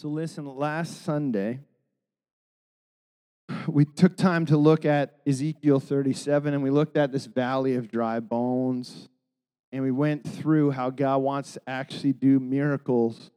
So, 0.00 0.08
listen, 0.08 0.46
last 0.46 1.04
Sunday, 1.04 1.60
we 3.66 3.84
took 3.84 4.16
time 4.16 4.46
to 4.46 4.56
look 4.56 4.86
at 4.86 5.16
Ezekiel 5.26 5.78
37 5.78 6.54
and 6.54 6.62
we 6.62 6.70
looked 6.70 6.96
at 6.96 7.12
this 7.12 7.26
valley 7.26 7.74
of 7.74 7.90
dry 7.90 8.18
bones. 8.18 9.10
And 9.72 9.82
we 9.82 9.90
went 9.90 10.26
through 10.26 10.70
how 10.70 10.88
God 10.88 11.18
wants 11.18 11.52
to 11.52 11.60
actually 11.66 12.14
do 12.14 12.40
miracles 12.40 13.30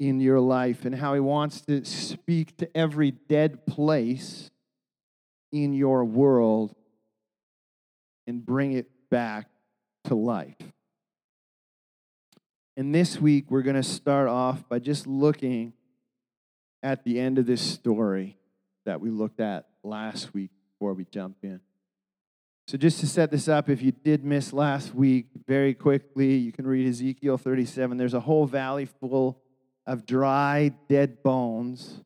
in 0.00 0.18
your 0.18 0.40
life 0.40 0.84
and 0.84 0.96
how 0.96 1.14
He 1.14 1.20
wants 1.20 1.60
to 1.66 1.84
speak 1.84 2.56
to 2.56 2.76
every 2.76 3.12
dead 3.12 3.64
place 3.64 4.50
in 5.52 5.74
your 5.74 6.04
world 6.04 6.74
and 8.26 8.44
bring 8.44 8.72
it 8.72 8.88
back 9.12 9.46
to 10.06 10.16
life. 10.16 10.56
And 12.76 12.92
this 12.92 13.20
week, 13.20 13.48
we're 13.48 13.62
going 13.62 13.76
to 13.76 13.84
start 13.84 14.26
off 14.26 14.68
by 14.68 14.80
just 14.80 15.06
looking 15.06 15.72
at 16.84 17.02
the 17.02 17.18
end 17.18 17.38
of 17.38 17.46
this 17.46 17.62
story 17.62 18.36
that 18.84 19.00
we 19.00 19.08
looked 19.10 19.40
at 19.40 19.66
last 19.82 20.34
week 20.34 20.50
before 20.72 20.92
we 20.92 21.06
jump 21.06 21.38
in. 21.42 21.60
So, 22.68 22.78
just 22.78 23.00
to 23.00 23.06
set 23.06 23.30
this 23.30 23.48
up, 23.48 23.68
if 23.68 23.82
you 23.82 23.92
did 23.92 24.24
miss 24.24 24.52
last 24.52 24.94
week, 24.94 25.26
very 25.46 25.74
quickly, 25.74 26.36
you 26.36 26.52
can 26.52 26.66
read 26.66 26.86
Ezekiel 26.86 27.38
37. 27.38 27.96
There's 27.96 28.14
a 28.14 28.20
whole 28.20 28.46
valley 28.46 28.86
full 28.86 29.42
of 29.86 30.06
dry, 30.06 30.72
dead 30.88 31.22
bones. 31.22 32.02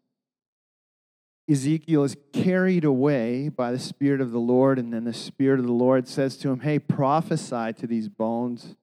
Ezekiel 1.50 2.04
is 2.04 2.16
carried 2.32 2.84
away 2.84 3.48
by 3.48 3.72
the 3.72 3.78
Spirit 3.78 4.20
of 4.20 4.32
the 4.32 4.40
Lord, 4.40 4.78
and 4.78 4.92
then 4.92 5.04
the 5.04 5.12
Spirit 5.12 5.60
of 5.60 5.66
the 5.66 5.72
Lord 5.72 6.06
says 6.06 6.36
to 6.38 6.50
him, 6.50 6.60
Hey, 6.60 6.78
prophesy 6.78 7.72
to 7.74 7.86
these 7.86 8.08
bones 8.08 8.76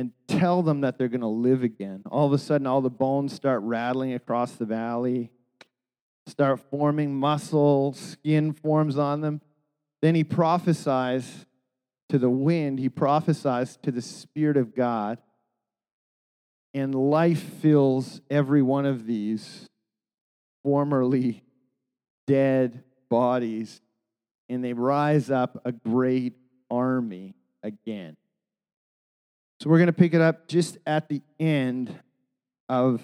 and 0.00 0.12
tell 0.26 0.62
them 0.62 0.80
that 0.80 0.96
they're 0.96 1.08
going 1.08 1.20
to 1.20 1.26
live 1.26 1.62
again. 1.62 2.02
All 2.10 2.26
of 2.26 2.32
a 2.32 2.38
sudden, 2.38 2.66
all 2.66 2.80
the 2.80 2.88
bones 2.88 3.34
start 3.34 3.60
rattling 3.60 4.14
across 4.14 4.52
the 4.52 4.64
valley, 4.64 5.30
start 6.26 6.58
forming 6.70 7.14
muscle, 7.14 7.92
skin 7.92 8.54
forms 8.54 8.96
on 8.96 9.20
them. 9.20 9.42
Then 10.00 10.14
he 10.14 10.24
prophesies 10.24 11.44
to 12.08 12.18
the 12.18 12.30
wind, 12.30 12.78
he 12.78 12.88
prophesies 12.88 13.76
to 13.82 13.92
the 13.92 14.00
Spirit 14.00 14.56
of 14.56 14.74
God, 14.74 15.18
and 16.72 16.94
life 16.94 17.42
fills 17.60 18.22
every 18.30 18.62
one 18.62 18.86
of 18.86 19.04
these 19.04 19.68
formerly 20.62 21.44
dead 22.26 22.84
bodies, 23.10 23.82
and 24.48 24.64
they 24.64 24.72
rise 24.72 25.30
up 25.30 25.60
a 25.66 25.72
great 25.72 26.38
army 26.70 27.34
again. 27.62 28.16
So 29.60 29.68
we're 29.68 29.76
going 29.76 29.88
to 29.88 29.92
pick 29.92 30.14
it 30.14 30.22
up 30.22 30.48
just 30.48 30.78
at 30.86 31.10
the 31.10 31.20
end 31.38 31.94
of 32.70 33.02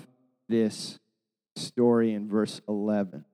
this 0.48 0.98
story 1.54 2.14
in 2.14 2.30
verse 2.30 2.62
11. 2.66 3.26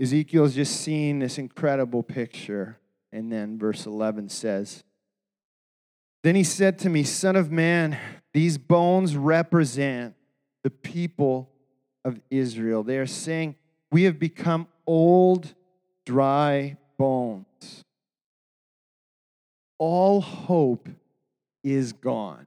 Ezekiel's 0.00 0.56
just 0.56 0.80
seeing 0.80 1.20
this 1.20 1.38
incredible 1.38 2.02
picture. 2.02 2.78
And 3.12 3.30
then 3.30 3.60
verse 3.60 3.86
11 3.86 4.30
says, 4.30 4.82
Then 6.24 6.34
he 6.34 6.42
said 6.42 6.80
to 6.80 6.88
me, 6.88 7.04
Son 7.04 7.36
of 7.36 7.52
man, 7.52 7.96
these 8.32 8.58
bones 8.58 9.16
represent 9.16 10.16
the 10.64 10.70
people 10.70 11.48
of 12.04 12.18
Israel. 12.28 12.82
They 12.82 12.98
are 12.98 13.06
saying, 13.06 13.54
We 13.92 14.02
have 14.04 14.18
become 14.18 14.66
old, 14.84 15.54
dry 16.04 16.76
bones. 16.98 17.84
All 19.78 20.20
hope 20.20 20.88
is 21.62 21.92
gone. 21.92 22.46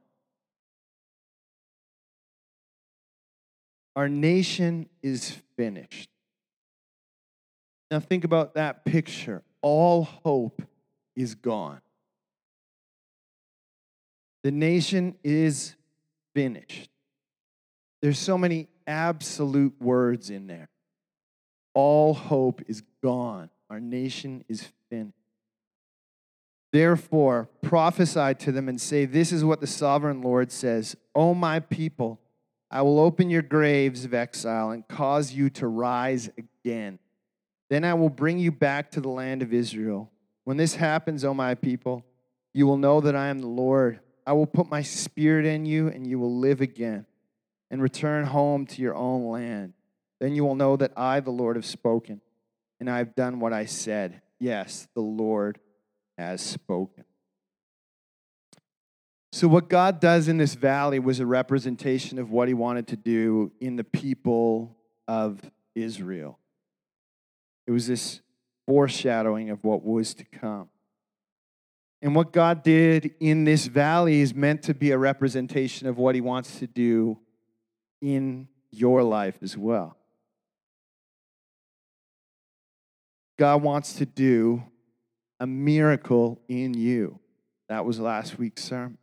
Our 3.95 4.09
nation 4.09 4.89
is 5.01 5.37
finished. 5.55 6.09
Now, 7.89 7.99
think 7.99 8.23
about 8.23 8.55
that 8.55 8.83
picture. 8.83 9.43
All 9.61 10.03
hope 10.03 10.61
is 11.15 11.35
gone. 11.35 11.81
The 14.43 14.51
nation 14.51 15.15
is 15.23 15.75
finished. 16.33 16.89
There's 18.01 18.19
so 18.19 18.37
many 18.37 18.67
absolute 18.85 19.73
words 19.81 20.29
in 20.29 20.47
there. 20.47 20.69
All 21.73 22.13
hope 22.13 22.61
is 22.67 22.83
gone. 23.01 23.49
Our 23.69 23.79
nation 23.79 24.43
is 24.47 24.67
finished. 24.89 25.13
Therefore, 26.75 27.47
prophesy 27.61 28.33
to 28.33 28.51
them 28.51 28.67
and 28.67 28.81
say, 28.81 29.05
This 29.05 29.31
is 29.31 29.45
what 29.45 29.61
the 29.61 29.65
sovereign 29.65 30.21
Lord 30.21 30.51
says 30.51 30.97
O 31.15 31.33
my 31.33 31.61
people, 31.61 32.19
I 32.69 32.81
will 32.81 32.99
open 32.99 33.29
your 33.29 33.43
graves 33.43 34.03
of 34.03 34.13
exile 34.13 34.71
and 34.71 34.85
cause 34.85 35.31
you 35.31 35.49
to 35.51 35.67
rise 35.69 36.29
again. 36.37 36.99
Then 37.69 37.85
I 37.85 37.93
will 37.93 38.09
bring 38.09 38.39
you 38.39 38.51
back 38.51 38.91
to 38.91 38.99
the 38.99 39.07
land 39.07 39.41
of 39.41 39.53
Israel. 39.53 40.11
When 40.43 40.57
this 40.57 40.75
happens, 40.75 41.23
O 41.23 41.33
my 41.33 41.55
people, 41.55 42.03
you 42.53 42.67
will 42.67 42.75
know 42.75 42.99
that 42.99 43.15
I 43.15 43.27
am 43.27 43.39
the 43.39 43.47
Lord. 43.47 44.01
I 44.27 44.33
will 44.33 44.45
put 44.45 44.69
my 44.69 44.81
spirit 44.81 45.45
in 45.45 45.65
you, 45.65 45.87
and 45.87 46.05
you 46.05 46.19
will 46.19 46.39
live 46.39 46.59
again 46.59 47.05
and 47.71 47.81
return 47.81 48.25
home 48.25 48.65
to 48.65 48.81
your 48.81 48.95
own 48.95 49.29
land. 49.29 49.71
Then 50.19 50.35
you 50.35 50.43
will 50.43 50.55
know 50.55 50.75
that 50.75 50.91
I, 50.97 51.21
the 51.21 51.31
Lord, 51.31 51.55
have 51.55 51.65
spoken, 51.65 52.19
and 52.81 52.89
I 52.89 52.97
have 52.97 53.15
done 53.15 53.39
what 53.39 53.53
I 53.53 53.63
said. 53.63 54.23
Yes, 54.39 54.89
the 54.93 54.99
Lord 54.99 55.57
has 56.17 56.41
spoken. 56.41 57.05
So, 59.31 59.49
what 59.49 59.67
God 59.67 59.99
does 59.99 60.27
in 60.27 60.37
this 60.37 60.55
valley 60.55 60.99
was 60.99 61.19
a 61.19 61.25
representation 61.25 62.19
of 62.19 62.31
what 62.31 62.47
he 62.47 62.53
wanted 62.53 62.87
to 62.87 62.95
do 62.95 63.51
in 63.59 63.75
the 63.75 63.83
people 63.83 64.77
of 65.07 65.41
Israel. 65.75 66.39
It 67.67 67.71
was 67.71 67.87
this 67.87 68.21
foreshadowing 68.65 69.49
of 69.49 69.63
what 69.63 69.83
was 69.83 70.13
to 70.15 70.25
come. 70.25 70.69
And 72.01 72.15
what 72.15 72.31
God 72.31 72.63
did 72.63 73.15
in 73.19 73.43
this 73.43 73.65
valley 73.65 74.21
is 74.21 74.33
meant 74.33 74.63
to 74.63 74.73
be 74.73 74.91
a 74.91 74.97
representation 74.97 75.87
of 75.87 75.97
what 75.97 76.15
he 76.15 76.21
wants 76.21 76.59
to 76.59 76.67
do 76.67 77.19
in 78.01 78.47
your 78.71 79.03
life 79.03 79.37
as 79.41 79.57
well. 79.57 79.97
God 83.37 83.63
wants 83.63 83.93
to 83.95 84.05
do 84.05 84.63
a 85.39 85.47
miracle 85.47 86.39
in 86.47 86.73
you. 86.73 87.19
That 87.69 87.85
was 87.85 87.99
last 87.99 88.37
week's 88.37 88.63
sermon. 88.63 88.97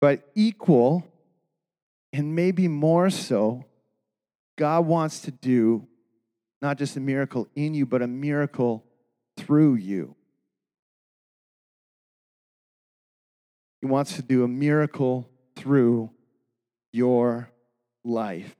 But 0.00 0.28
equal, 0.34 1.06
and 2.12 2.34
maybe 2.34 2.68
more 2.68 3.10
so, 3.10 3.64
God 4.56 4.86
wants 4.86 5.20
to 5.20 5.30
do 5.30 5.86
not 6.62 6.78
just 6.78 6.96
a 6.96 7.00
miracle 7.00 7.48
in 7.54 7.74
you, 7.74 7.86
but 7.86 8.02
a 8.02 8.06
miracle 8.06 8.84
through 9.36 9.74
you. 9.74 10.14
He 13.80 13.86
wants 13.86 14.16
to 14.16 14.22
do 14.22 14.42
a 14.42 14.48
miracle 14.48 15.28
through 15.54 16.10
your 16.92 17.50
life. 18.04 18.56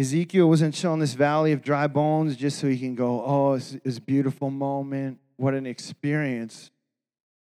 Ezekiel 0.00 0.48
wasn't 0.48 0.74
shown 0.74 0.98
this 0.98 1.12
valley 1.12 1.52
of 1.52 1.60
dry 1.60 1.86
bones 1.86 2.34
just 2.34 2.58
so 2.58 2.68
he 2.68 2.78
can 2.78 2.94
go, 2.94 3.22
oh, 3.22 3.52
it's, 3.52 3.76
it's 3.84 3.98
a 3.98 4.00
beautiful 4.00 4.48
moment. 4.48 5.18
What 5.36 5.52
an 5.52 5.66
experience. 5.66 6.70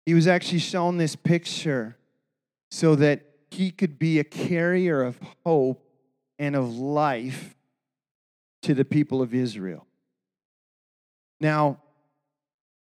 He 0.05 0.13
was 0.13 0.27
actually 0.27 0.59
shown 0.59 0.97
this 0.97 1.15
picture 1.15 1.97
so 2.69 2.93
that 2.95 3.25
he 3.49 3.71
could 3.71 3.97
be 3.97 4.19
a 4.19 4.23
carrier 4.23 5.01
of 5.01 5.19
hope 5.43 5.83
and 6.37 6.55
of 6.55 6.75
life 6.75 7.55
to 8.61 8.75
the 8.75 8.85
people 8.85 9.23
of 9.23 9.33
Israel. 9.33 9.87
Now, 11.41 11.79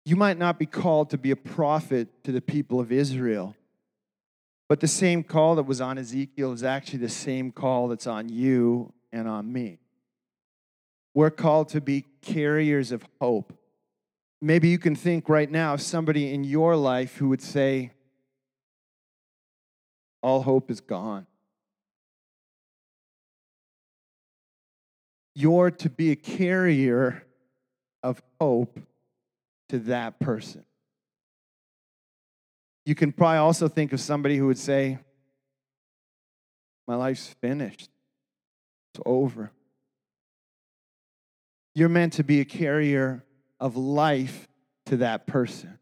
you 0.03 0.15
might 0.15 0.39
not 0.39 0.57
be 0.57 0.65
called 0.65 1.11
to 1.11 1.17
be 1.19 1.29
a 1.29 1.35
prophet 1.35 2.23
to 2.23 2.31
the 2.31 2.41
people 2.41 2.79
of 2.79 2.91
Israel, 2.91 3.55
but 4.67 4.79
the 4.79 4.87
same 4.87 5.23
call 5.23 5.55
that 5.55 5.63
was 5.63 5.79
on 5.79 5.99
Ezekiel 5.99 6.53
is 6.53 6.63
actually 6.63 6.99
the 6.99 7.09
same 7.09 7.51
call 7.51 7.87
that's 7.87 8.07
on 8.07 8.29
you 8.29 8.91
and 9.13 9.27
on 9.27 9.53
me. 9.53 9.77
We're 11.13 11.29
called 11.29 11.69
to 11.69 11.79
be 11.79 12.05
carriers 12.21 12.91
of 12.91 13.05
hope. 13.21 13.53
Maybe 14.41 14.67
you 14.67 14.79
can 14.79 14.95
think 14.95 15.29
right 15.29 15.49
now 15.49 15.75
of 15.75 15.81
somebody 15.81 16.33
in 16.33 16.43
your 16.43 16.75
life 16.75 17.15
who 17.15 17.29
would 17.29 17.41
say, 17.41 17.91
All 20.21 20.41
hope 20.41 20.69
is 20.69 20.81
gone. 20.81 21.27
You're 25.35 25.71
to 25.71 25.89
be 25.89 26.11
a 26.11 26.15
carrier 26.15 27.23
of 28.01 28.21
hope 28.41 28.79
to 29.69 29.79
that 29.79 30.19
person. 30.19 30.65
You 32.85 32.95
can 32.95 33.11
probably 33.13 33.37
also 33.37 33.67
think 33.67 33.93
of 33.93 34.01
somebody 34.01 34.37
who 34.37 34.47
would 34.47 34.57
say, 34.57 34.99
My 36.87 36.95
life's 36.95 37.27
finished. 37.39 37.92
It's 38.93 39.01
over. 39.05 39.51
You're 41.73 41.89
meant 41.89 42.13
to 42.13 42.23
be 42.23 42.39
a 42.39 42.45
carrier 42.45 43.23
of 43.59 43.75
life 43.75 44.47
to 44.85 44.97
that 44.97 45.25
person. 45.25 45.79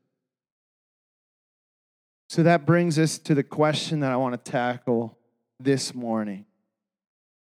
So 2.30 2.44
that 2.44 2.66
brings 2.66 2.98
us 2.98 3.18
to 3.20 3.36
the 3.36 3.44
question 3.44 4.00
that 4.00 4.12
I 4.12 4.16
want 4.16 4.34
to 4.34 4.52
tackle 4.52 5.18
this 5.60 5.94
morning. 5.94 6.46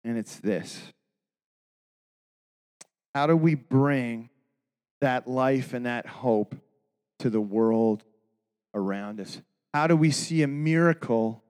And 0.06 0.18
it's 0.18 0.38
this 0.38 0.82
How 3.14 3.28
do 3.28 3.36
we 3.36 3.56
bring 3.56 4.30
that 5.02 5.28
life 5.28 5.74
and 5.74 5.86
that 5.86 6.06
hope 6.06 6.56
to 7.20 7.30
the 7.30 7.42
world 7.42 8.06
around 8.74 9.20
us? 9.20 9.42
How 9.74 9.88
do 9.88 9.98
we 9.98 10.12
see 10.12 10.42
a 10.44 10.48
miracle 10.48 11.44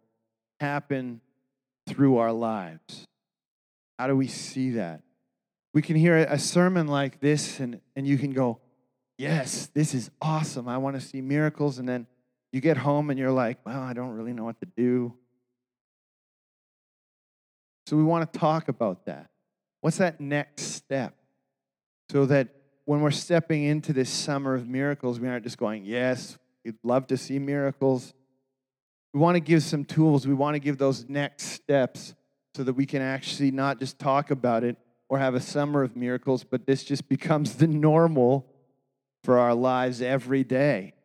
happen 0.60 1.22
through 1.88 2.18
our 2.18 2.34
lives? 2.34 3.08
How 3.98 4.08
do 4.08 4.16
we 4.16 4.28
see 4.28 4.72
that? 4.72 5.02
We 5.74 5.82
can 5.82 5.96
hear 5.96 6.18
a 6.18 6.40
sermon 6.40 6.88
like 6.88 7.20
this, 7.20 7.60
and, 7.60 7.82
and 7.96 8.08
you 8.08 8.18
can 8.18 8.32
go, 8.32 8.60
Yes, 9.18 9.70
this 9.74 9.96
is 9.96 10.12
awesome. 10.22 10.68
I 10.68 10.78
want 10.78 10.96
to 10.96 11.02
see 11.02 11.22
miracles. 11.22 11.80
And 11.80 11.90
then 11.90 12.06
you 12.52 12.62
get 12.62 12.78
home 12.78 13.10
and 13.10 13.18
you're 13.18 13.32
like, 13.32 13.58
Well, 13.66 13.82
I 13.82 13.94
don't 13.94 14.12
really 14.12 14.34
know 14.34 14.44
what 14.44 14.60
to 14.60 14.68
do. 14.78 15.14
So 17.88 17.96
we 17.96 18.04
want 18.04 18.32
to 18.32 18.40
talk 18.40 18.68
about 18.68 19.06
that. 19.06 19.30
What's 19.82 19.98
that 19.98 20.20
next 20.20 20.64
step? 20.64 21.16
So 22.12 22.26
that 22.28 22.50
when 22.86 23.02
we're 23.02 23.12
stepping 23.12 23.64
into 23.64 23.92
this 23.92 24.10
summer 24.10 24.54
of 24.54 24.68
miracles, 24.68 25.20
we 25.20 25.28
aren't 25.28 25.44
just 25.44 25.58
going, 25.58 25.86
Yes, 25.86 26.38
we'd 26.64 26.76
love 26.84 27.08
to 27.08 27.18
see 27.18 27.40
miracles. 27.40 28.14
We 29.14 29.20
want 29.20 29.36
to 29.36 29.40
give 29.40 29.64
some 29.64 29.84
tools. 29.84 30.28
We 30.28 30.36
want 30.36 30.56
to 30.56 30.60
give 30.60 30.78
those 30.78 31.10
next 31.10 31.46
steps 31.46 32.14
so 32.58 32.64
that 32.64 32.74
we 32.74 32.88
can 32.88 33.04
actually 33.04 33.52
not 33.52 33.80
just 33.80 34.00
talk 34.00 34.32
about 34.32 34.64
it 34.64 34.78
or 35.10 35.20
have 35.20 35.36
a 35.36 35.40
summer 35.40 35.84
of 35.84 35.96
miracles, 35.96 36.44
but 36.44 36.66
this 36.66 36.84
just 36.84 37.08
becomes 37.10 37.58
the 37.58 37.68
normal 37.68 38.48
for 39.24 39.38
our 39.38 39.54
lives 39.54 40.02
every 40.02 40.44
day. 40.44 40.96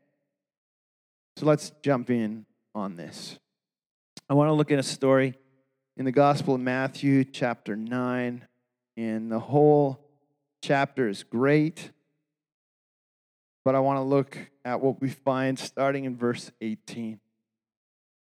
So 1.37 1.44
let's 1.44 1.70
jump 1.82 2.08
in 2.08 2.46
on 2.75 2.96
this. 2.96 3.38
I 4.31 4.34
want 4.34 4.49
to 4.49 4.54
look 4.54 4.72
at 4.72 4.78
a 4.78 4.82
story 4.82 5.34
in 5.99 6.06
the 6.06 6.12
Gospel 6.12 6.54
of 6.54 6.62
Matthew, 6.62 7.22
chapter 7.22 7.76
9, 7.76 8.46
and 8.96 9.31
the 9.31 9.38
whole 9.38 10.08
chapter 10.62 11.06
is 11.06 11.22
great. 11.22 11.90
But 13.62 13.75
I 13.75 13.81
want 13.81 13.99
to 13.99 14.02
look 14.02 14.38
at 14.64 14.81
what 14.81 15.02
we 15.02 15.10
find 15.10 15.58
starting 15.58 16.06
in 16.06 16.16
verse 16.16 16.50
18. 16.62 17.20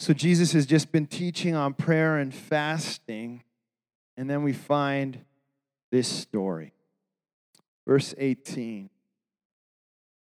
So, 0.01 0.15
Jesus 0.15 0.53
has 0.53 0.65
just 0.65 0.93
been 0.93 1.07
teaching 1.07 1.55
on 1.55 1.75
prayer 1.75 2.17
and 2.17 2.35
fasting, 2.35 3.43
and 4.17 4.31
then 4.31 4.43
we 4.43 4.55
find 4.55 5.27
this 5.93 6.09
story. 6.09 6.73
Verse 7.87 8.15
18 8.17 8.89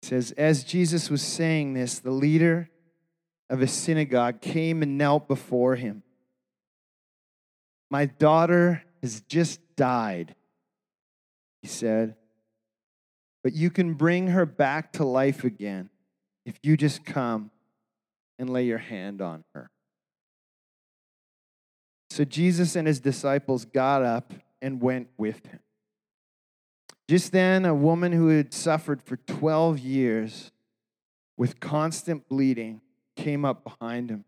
says, 0.00 0.32
As 0.38 0.64
Jesus 0.64 1.10
was 1.10 1.20
saying 1.20 1.74
this, 1.74 1.98
the 1.98 2.10
leader 2.10 2.70
of 3.50 3.60
a 3.60 3.66
synagogue 3.66 4.40
came 4.40 4.82
and 4.82 4.96
knelt 4.96 5.28
before 5.28 5.74
him. 5.76 6.02
My 7.90 8.06
daughter 8.06 8.84
has 9.02 9.20
just 9.20 9.60
died, 9.76 10.34
he 11.60 11.68
said, 11.68 12.16
but 13.44 13.52
you 13.52 13.68
can 13.68 13.92
bring 13.92 14.28
her 14.28 14.46
back 14.46 14.94
to 14.94 15.04
life 15.04 15.44
again 15.44 15.90
if 16.46 16.58
you 16.62 16.74
just 16.74 17.04
come 17.04 17.50
and 18.38 18.50
lay 18.50 18.64
your 18.64 18.78
hand 18.78 19.20
on 19.20 19.44
her. 19.54 19.70
So 22.10 22.24
Jesus 22.24 22.76
and 22.76 22.86
his 22.86 23.00
disciples 23.00 23.64
got 23.64 24.02
up 24.02 24.32
and 24.62 24.80
went 24.80 25.08
with 25.16 25.44
him. 25.46 25.60
Just 27.08 27.32
then, 27.32 27.64
a 27.64 27.74
woman 27.74 28.12
who 28.12 28.28
had 28.28 28.52
suffered 28.52 29.02
for 29.02 29.16
12 29.16 29.78
years 29.78 30.52
with 31.36 31.58
constant 31.60 32.28
bleeding 32.28 32.82
came 33.16 33.44
up 33.44 33.64
behind 33.64 34.10
him. 34.10 34.24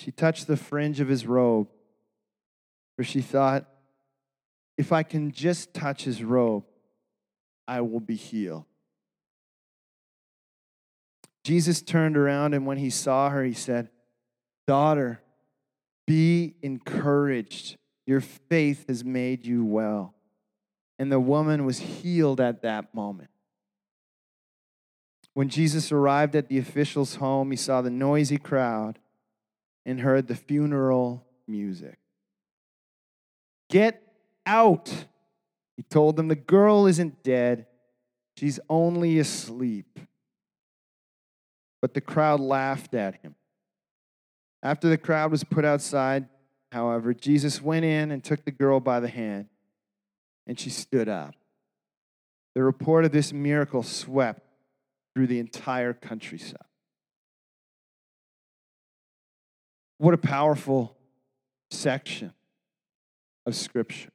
She 0.00 0.10
touched 0.10 0.46
the 0.46 0.56
fringe 0.56 1.00
of 1.00 1.08
his 1.08 1.26
robe, 1.26 1.68
for 2.96 3.04
she 3.04 3.20
thought, 3.20 3.68
if 4.76 4.92
I 4.92 5.02
can 5.02 5.32
just 5.32 5.74
touch 5.74 6.04
his 6.04 6.22
robe, 6.22 6.64
I 7.66 7.82
will 7.82 8.00
be 8.00 8.14
healed. 8.16 8.64
Jesus 11.48 11.80
turned 11.80 12.14
around, 12.14 12.52
and 12.52 12.66
when 12.66 12.76
he 12.76 12.90
saw 12.90 13.30
her, 13.30 13.42
he 13.42 13.54
said, 13.54 13.88
Daughter, 14.66 15.22
be 16.06 16.56
encouraged. 16.60 17.78
Your 18.06 18.20
faith 18.20 18.84
has 18.86 19.02
made 19.02 19.46
you 19.46 19.64
well. 19.64 20.12
And 20.98 21.10
the 21.10 21.18
woman 21.18 21.64
was 21.64 21.78
healed 21.78 22.38
at 22.38 22.60
that 22.60 22.94
moment. 22.94 23.30
When 25.32 25.48
Jesus 25.48 25.90
arrived 25.90 26.36
at 26.36 26.50
the 26.50 26.58
official's 26.58 27.14
home, 27.14 27.50
he 27.50 27.56
saw 27.56 27.80
the 27.80 27.88
noisy 27.88 28.36
crowd 28.36 28.98
and 29.86 30.00
heard 30.00 30.26
the 30.26 30.36
funeral 30.36 31.24
music. 31.46 31.98
Get 33.70 34.02
out, 34.44 35.06
he 35.78 35.82
told 35.82 36.16
them. 36.16 36.28
The 36.28 36.34
girl 36.34 36.86
isn't 36.86 37.22
dead, 37.22 37.64
she's 38.36 38.60
only 38.68 39.18
asleep. 39.18 39.98
But 41.80 41.94
the 41.94 42.00
crowd 42.00 42.40
laughed 42.40 42.94
at 42.94 43.16
him. 43.22 43.34
After 44.62 44.88
the 44.88 44.98
crowd 44.98 45.30
was 45.30 45.44
put 45.44 45.64
outside, 45.64 46.26
however, 46.72 47.14
Jesus 47.14 47.62
went 47.62 47.84
in 47.84 48.10
and 48.10 48.22
took 48.22 48.44
the 48.44 48.50
girl 48.50 48.80
by 48.80 49.00
the 49.00 49.08
hand, 49.08 49.46
and 50.46 50.58
she 50.58 50.70
stood 50.70 51.08
up. 51.08 51.34
The 52.54 52.62
report 52.64 53.04
of 53.04 53.12
this 53.12 53.32
miracle 53.32 53.84
swept 53.84 54.42
through 55.14 55.28
the 55.28 55.38
entire 55.38 55.92
countryside. 55.92 56.58
What 59.98 60.14
a 60.14 60.18
powerful 60.18 60.96
section 61.70 62.32
of 63.46 63.54
Scripture. 63.54 64.10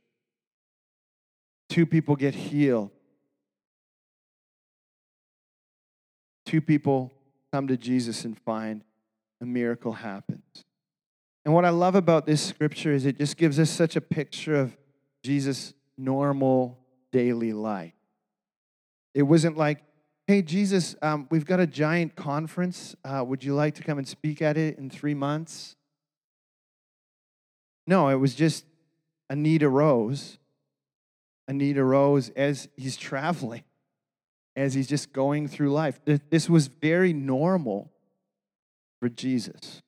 Two 1.69 1.86
people 1.86 2.15
get 2.15 2.36
healed. 2.36 2.92
Two 6.45 6.62
people 6.62 7.12
come 7.54 7.68
to 7.68 7.78
Jesus 7.78 8.26
and 8.26 8.36
find 8.40 8.84
a 9.40 9.46
miracle 9.46 9.94
happens. 9.94 10.66
And 11.46 11.54
what 11.54 11.66
I 11.66 11.70
love 11.70 11.94
about 11.94 12.26
this 12.26 12.42
scripture 12.42 12.92
is 12.92 13.06
it 13.06 13.20
just 13.20 13.38
gives 13.38 13.60
us 13.60 13.70
such 13.70 13.96
a 13.96 14.02
picture 14.02 14.56
of 14.56 14.76
Jesus' 15.24 15.76
normal 15.96 16.80
daily 17.12 17.54
life. 17.54 17.94
It 19.14 19.22
wasn't 19.22 19.56
like, 19.56 19.84
Hey, 20.26 20.42
Jesus, 20.42 20.96
um, 21.04 21.28
we've 21.30 21.46
got 21.46 21.60
a 21.60 21.68
giant 21.68 22.16
conference. 22.16 22.96
Uh, 23.06 23.24
would 23.28 23.44
you 23.44 23.54
like 23.54 23.76
to 23.76 23.84
come 23.84 24.00
and 24.00 24.08
speak 24.08 24.42
at 24.42 24.58
it 24.58 24.80
in 24.80 24.90
three 24.90 25.14
months? 25.14 25.76
No, 27.86 28.08
it 28.08 28.16
was 28.16 28.34
just 28.34 28.66
a 29.30 29.36
need 29.36 29.62
arose. 29.62 30.39
A 31.48 31.54
need 31.54 31.77
arose 31.77 32.30
as 32.30 32.68
he's 32.77 32.98
traveling, 32.98 33.63
as 34.55 34.74
he's 34.74 34.88
just 34.88 35.13
going 35.13 35.48
through 35.48 35.72
life. 35.72 36.00
This 36.05 36.50
was 36.50 36.67
very 36.67 37.13
normal 37.13 37.91
for 39.00 39.10
Jesus. 39.10 39.81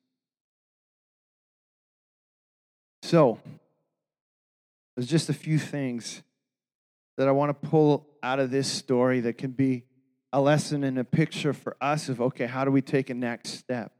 So, 3.02 3.38
there's 4.96 5.08
just 5.08 5.28
a 5.28 5.34
few 5.34 5.58
things 5.58 6.22
that 7.16 7.28
I 7.28 7.30
want 7.30 7.50
to 7.50 7.68
pull 7.68 8.06
out 8.22 8.40
of 8.40 8.50
this 8.50 8.70
story 8.70 9.20
that 9.20 9.38
can 9.38 9.52
be 9.52 9.84
a 10.32 10.40
lesson 10.40 10.84
and 10.84 10.98
a 10.98 11.04
picture 11.04 11.52
for 11.52 11.76
us 11.80 12.08
of 12.08 12.20
okay, 12.20 12.46
how 12.46 12.64
do 12.64 12.70
we 12.70 12.82
take 12.82 13.10
a 13.10 13.14
next 13.14 13.50
step? 13.50 13.92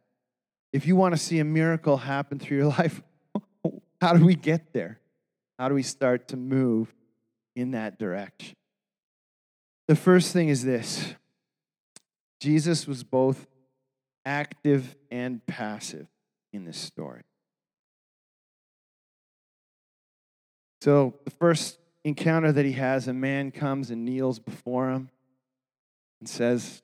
If 0.73 0.87
you 0.87 0.97
want 0.97 1.15
to 1.15 1.21
see 1.21 1.39
a 1.39 1.45
miracle 1.45 1.97
happen 1.97 2.39
through 2.39 2.59
your 2.59 2.67
life, 2.79 3.01
how 4.01 4.15
do 4.15 4.25
we 4.25 4.35
get 4.35 4.73
there? 4.73 4.99
How 5.59 5.69
do 5.69 5.75
we 5.75 5.83
start 5.83 6.29
to 6.29 6.37
move 6.37 6.93
in 7.55 7.71
that 7.71 7.99
direction? 7.99 8.55
The 9.89 9.97
first 9.97 10.33
thing 10.33 10.49
is 10.49 10.65
this 10.65 11.15
Jesus 12.41 12.87
was 12.87 13.05
both 13.05 13.47
active 14.25 14.97
and 15.11 15.45
passive 15.47 16.09
in 16.53 16.65
this 16.65 16.79
story. 16.79 17.23
So, 20.83 21.15
the 21.25 21.31
first 21.31 21.79
encounter 22.05 22.53
that 22.53 22.65
he 22.65 22.73
has, 22.73 23.09
a 23.09 23.13
man 23.13 23.51
comes 23.51 23.91
and 23.91 24.05
kneels 24.05 24.39
before 24.39 24.91
him 24.91 25.11
and 26.21 26.29
says, 26.29 26.83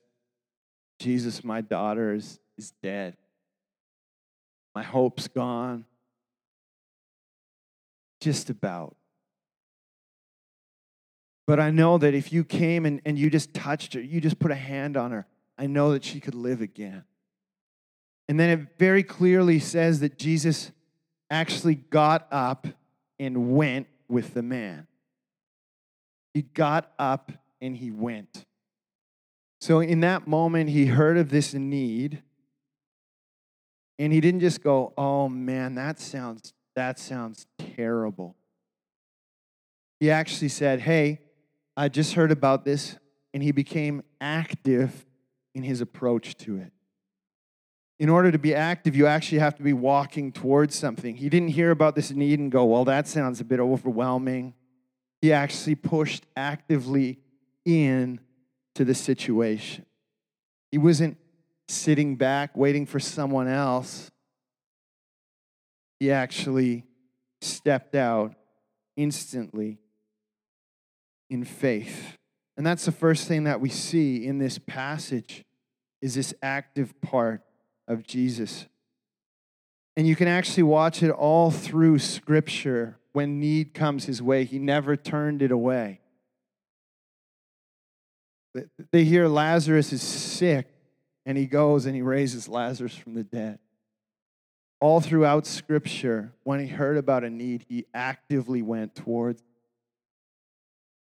Jesus, 0.99 1.43
my 1.43 1.61
daughter 1.61 2.13
is, 2.13 2.39
is 2.57 2.73
dead. 2.81 3.15
My 4.75 4.83
hope's 4.83 5.27
gone. 5.27 5.85
Just 8.19 8.49
about. 8.49 8.95
But 11.45 11.59
I 11.59 11.71
know 11.71 11.97
that 11.97 12.13
if 12.13 12.31
you 12.31 12.43
came 12.43 12.85
and, 12.85 13.01
and 13.05 13.17
you 13.17 13.29
just 13.29 13.53
touched 13.53 13.93
her, 13.93 14.01
you 14.01 14.21
just 14.21 14.39
put 14.39 14.51
a 14.51 14.55
hand 14.55 14.95
on 14.95 15.11
her, 15.11 15.25
I 15.57 15.67
know 15.67 15.91
that 15.91 16.03
she 16.03 16.19
could 16.19 16.35
live 16.35 16.61
again. 16.61 17.03
And 18.27 18.39
then 18.39 18.49
it 18.49 18.79
very 18.79 19.03
clearly 19.03 19.59
says 19.59 19.99
that 19.99 20.17
Jesus 20.17 20.71
actually 21.29 21.75
got 21.75 22.27
up 22.31 22.67
and 23.19 23.55
went 23.55 23.87
with 24.07 24.33
the 24.33 24.41
man. 24.41 24.87
He 26.33 26.43
got 26.43 26.91
up 26.97 27.31
and 27.61 27.75
he 27.75 27.91
went. 27.91 28.45
So, 29.59 29.79
in 29.79 29.99
that 30.01 30.27
moment, 30.27 30.69
he 30.69 30.87
heard 30.87 31.17
of 31.17 31.29
this 31.29 31.53
need 31.53 32.21
And 33.99 34.11
he 34.11 34.19
didn't 34.19 34.39
just 34.39 34.63
go, 34.63 34.91
"Oh 34.97 35.29
man, 35.29 35.75
that 35.75 35.99
sounds 35.99 36.53
that 36.75 36.97
sounds 36.97 37.45
terrible." 37.57 38.35
He 39.99 40.09
actually 40.09 40.49
said, 40.49 40.81
"Hey, 40.81 41.19
I 41.75 41.89
just 41.89 42.13
heard 42.13 42.31
about 42.31 42.65
this." 42.65 42.97
And 43.33 43.41
he 43.41 43.51
became 43.51 44.03
active 44.21 45.05
in 45.55 45.63
his 45.63 45.81
approach 45.81 46.35
to 46.37 46.57
it. 46.57 46.71
In 47.99 48.09
order 48.09 48.31
to 48.31 48.39
be 48.39 48.53
active, 48.53 48.95
you 48.95 49.07
actually 49.07 49.39
have 49.39 49.55
to 49.55 49.63
be 49.63 49.73
walking 49.73 50.31
towards 50.31 50.75
something. 50.75 51.15
He 51.15 51.29
didn't 51.29 51.49
hear 51.49 51.71
about 51.71 51.95
this 51.95 52.11
need 52.11 52.39
and 52.39 52.51
go, 52.51 52.65
Well, 52.65 52.85
that 52.85 53.07
sounds 53.07 53.39
a 53.39 53.45
bit 53.45 53.59
overwhelming. 53.59 54.55
He 55.21 55.31
actually 55.31 55.75
pushed 55.75 56.25
actively 56.35 57.19
in 57.65 58.19
to 58.75 58.83
the 58.83 58.95
situation. 58.95 59.85
He 60.71 60.77
wasn't 60.77 61.17
sitting 61.67 62.15
back 62.15 62.57
waiting 62.57 62.85
for 62.85 62.99
someone 62.99 63.47
else. 63.47 64.11
He 65.99 66.11
actually 66.11 66.83
stepped 67.41 67.95
out 67.95 68.33
instantly 68.97 69.79
in 71.33 71.43
faith. 71.43 72.17
And 72.55 72.65
that's 72.65 72.85
the 72.85 72.91
first 72.91 73.27
thing 73.27 73.45
that 73.45 73.59
we 73.59 73.69
see 73.69 74.25
in 74.25 74.37
this 74.37 74.59
passage 74.59 75.43
is 76.01 76.13
this 76.13 76.33
active 76.43 76.93
part 77.01 77.41
of 77.87 78.05
Jesus. 78.05 78.67
And 79.97 80.07
you 80.07 80.15
can 80.15 80.27
actually 80.27 80.63
watch 80.63 81.01
it 81.01 81.09
all 81.09 81.49
through 81.49 81.99
scripture. 81.99 82.97
When 83.11 83.39
need 83.39 83.73
comes 83.73 84.05
his 84.05 84.21
way, 84.21 84.43
he 84.43 84.59
never 84.59 84.95
turned 84.95 85.41
it 85.41 85.51
away. 85.51 86.01
They 88.91 89.03
hear 89.03 89.27
Lazarus 89.27 89.91
is 89.91 90.03
sick, 90.03 90.67
and 91.25 91.37
he 91.37 91.47
goes 91.47 91.87
and 91.87 91.95
he 91.95 92.03
raises 92.03 92.47
Lazarus 92.47 92.95
from 92.95 93.15
the 93.15 93.23
dead. 93.23 93.57
All 94.79 95.01
throughout 95.01 95.47
scripture, 95.47 96.33
when 96.43 96.59
he 96.59 96.67
heard 96.67 96.97
about 96.97 97.23
a 97.23 97.29
need, 97.29 97.65
he 97.67 97.85
actively 97.93 98.61
went 98.61 98.93
towards. 98.93 99.41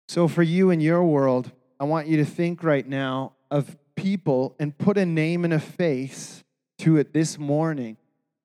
So, 0.09 0.29
for 0.29 0.43
you 0.43 0.71
in 0.71 0.81
your 0.81 1.03
world, 1.03 1.51
I 1.81 1.85
want 1.85 2.07
you 2.07 2.19
to 2.19 2.25
think 2.25 2.63
right 2.63 2.87
now 2.87 3.33
of 3.51 3.77
people 3.95 4.55
and 4.59 4.77
put 4.77 4.99
a 4.99 5.07
name 5.07 5.45
and 5.45 5.55
a 5.55 5.61
face 5.61 6.45
to 6.79 6.97
it 6.97 7.13
this 7.13 7.39
morning 7.39 7.97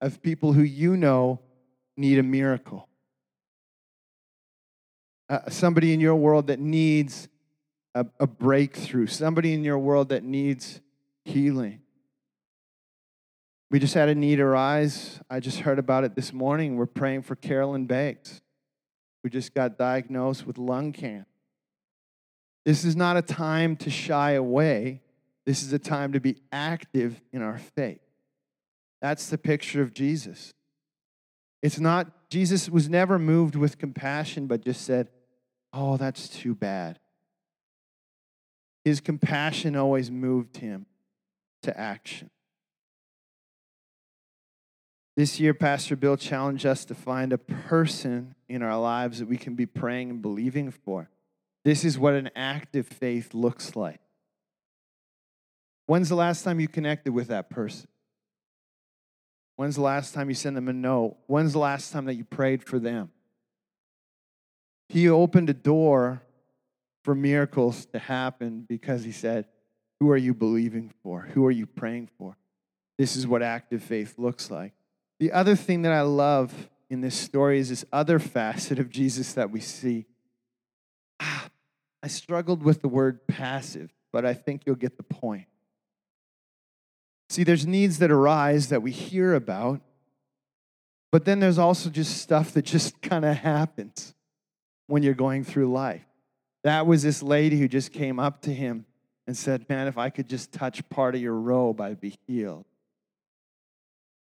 of 0.02 0.22
people 0.22 0.54
who 0.54 0.62
you 0.62 0.96
know 0.96 1.40
need 1.98 2.20
a 2.20 2.24
miracle. 2.24 2.88
Uh, 5.30 5.50
somebody 5.50 5.94
in 5.94 6.00
your 6.00 6.16
world 6.16 6.48
that 6.48 6.60
needs 6.60 7.28
a, 7.94 8.06
a 8.20 8.26
breakthrough, 8.26 9.08
somebody 9.08 9.54
in 9.54 9.64
your 9.64 9.78
world 9.78 10.10
that 10.10 10.24
needs 10.24 10.82
healing. 11.26 11.82
We 13.70 13.78
just 13.78 13.94
had 13.94 14.10
a 14.10 14.16
need 14.16 14.40
arise. 14.40 15.20
I 15.30 15.40
just 15.40 15.60
heard 15.60 15.78
about 15.78 16.04
it 16.04 16.16
this 16.16 16.34
morning. 16.34 16.76
We're 16.76 16.88
praying 16.88 17.24
for 17.24 17.36
Carolyn 17.36 17.86
Banks, 17.86 18.42
who 19.22 19.30
just 19.30 19.54
got 19.54 19.78
diagnosed 19.78 20.48
with 20.48 20.58
lung 20.58 20.92
cancer. 20.92 21.28
This 22.66 22.84
is 22.84 22.96
not 22.96 23.18
a 23.18 23.22
time 23.22 23.76
to 23.78 23.90
shy 23.90 24.32
away. 24.32 25.02
This 25.46 25.64
is 25.64 25.74
a 25.74 25.80
time 25.80 26.14
to 26.14 26.20
be 26.20 26.38
active 26.52 27.22
in 27.32 27.42
our 27.42 27.58
faith. 27.58 28.02
That's 29.02 29.30
the 29.30 29.38
picture 29.38 29.82
of 29.82 29.94
Jesus. 29.94 30.54
It's 31.62 31.80
not, 31.80 32.30
Jesus 32.30 32.70
was 32.70 32.90
never 32.90 33.18
moved 33.18 33.56
with 33.56 33.78
compassion, 33.78 34.48
but 34.48 34.64
just 34.64 34.82
said, 34.82 35.10
Oh, 35.72 35.98
that's 35.98 36.28
too 36.28 36.56
bad. 36.56 37.00
His 38.84 39.02
compassion 39.02 39.76
always 39.76 40.10
moved 40.10 40.58
him 40.58 40.88
to 41.64 41.78
action. 41.80 42.30
This 45.16 45.40
year, 45.40 45.54
Pastor 45.54 45.96
Bill 45.96 46.16
challenged 46.16 46.66
us 46.66 46.86
to 46.86 46.96
find 46.96 47.34
a 47.34 47.38
person 47.38 48.36
in 48.48 48.64
our 48.64 48.80
lives 48.80 49.20
that 49.20 49.28
we 49.28 49.38
can 49.38 49.54
be 49.54 49.66
praying 49.66 50.10
and 50.10 50.22
believing 50.22 50.72
for. 50.72 51.10
This 51.70 51.86
is 51.86 52.00
what 52.00 52.16
an 52.16 52.32
active 52.36 52.88
faith 52.88 53.36
looks 53.36 53.76
like. 53.76 54.00
When's 55.86 56.10
the 56.10 56.16
last 56.16 56.42
time 56.42 56.60
you 56.60 56.68
connected 56.68 57.14
with 57.14 57.28
that 57.28 57.52
person? 57.52 57.88
When's 59.56 59.76
the 59.76 59.84
last 59.84 60.16
time 60.16 60.30
you 60.30 60.34
sent 60.34 60.56
them 60.56 60.68
a 60.68 60.74
note? 60.74 61.18
When's 61.28 61.54
the 61.54 61.60
last 61.60 61.94
time 61.94 62.06
that 62.06 62.16
you 62.16 62.24
prayed 62.24 62.64
for 62.64 62.80
them? 62.80 63.12
He 64.88 65.08
opened 65.08 65.52
a 65.52 65.54
door 65.54 66.24
for 67.04 67.14
miracles 67.14 67.86
to 67.94 68.00
happen 68.00 68.66
because 68.68 69.04
he 69.04 69.12
said, 69.12 69.46
Who 70.00 70.10
are 70.10 70.18
you 70.18 70.34
believing 70.34 70.92
for? 71.04 71.30
Who 71.36 71.46
are 71.46 71.52
you 71.52 71.68
praying 71.68 72.10
for? 72.18 72.36
This 72.98 73.16
is 73.16 73.28
what 73.28 73.44
active 73.44 73.84
faith 73.84 74.16
looks 74.18 74.50
like. 74.50 74.74
The 75.20 75.32
other 75.34 75.56
thing 75.56 75.84
that 75.84 75.94
I 75.94 76.02
love 76.02 76.68
in 76.90 77.02
this 77.02 77.14
story 77.14 77.60
is 77.60 77.70
this 77.70 77.86
other 77.94 78.18
facet 78.18 78.80
of 78.80 78.90
Jesus 78.90 79.34
that 79.34 79.52
we 79.52 79.60
see. 79.60 80.08
I 82.02 82.08
struggled 82.08 82.64
with 82.64 82.82
the 82.82 82.88
word 82.88 83.28
passive, 83.28 83.92
but 84.12 84.26
I 84.26 84.34
think 84.34 84.64
you'll 84.66 84.76
get 84.76 84.98
the 84.98 85.04
point. 85.04 85.46
See, 87.30 87.44
there's 87.44 87.68
needs 87.68 88.00
that 88.00 88.10
arise 88.10 88.70
that 88.70 88.82
we 88.82 88.92
hear 88.92 89.34
about, 89.36 89.82
but 91.12 91.26
then 91.26 91.40
there's 91.40 91.60
also 91.60 91.90
just 91.90 92.18
stuff 92.18 92.54
that 92.54 92.66
just 92.66 93.02
kind 93.02 93.26
of 93.26 93.38
happens 93.38 94.14
when 94.88 95.04
you're 95.04 95.14
going 95.14 95.44
through 95.44 95.72
life. 95.72 96.06
That 96.64 96.88
was 96.88 97.04
this 97.04 97.22
lady 97.22 97.58
who 97.60 97.68
just 97.68 97.94
came 97.94 98.20
up 98.20 98.42
to 98.42 98.54
him 98.54 98.86
and 99.28 99.38
said, 99.38 99.70
Man, 99.70 99.88
if 99.88 99.98
I 99.98 100.10
could 100.10 100.28
just 100.28 100.52
touch 100.52 100.88
part 100.90 101.16
of 101.16 101.22
your 101.22 101.36
robe, 101.36 101.80
I'd 101.80 102.02
be 102.02 102.18
healed. 102.28 102.66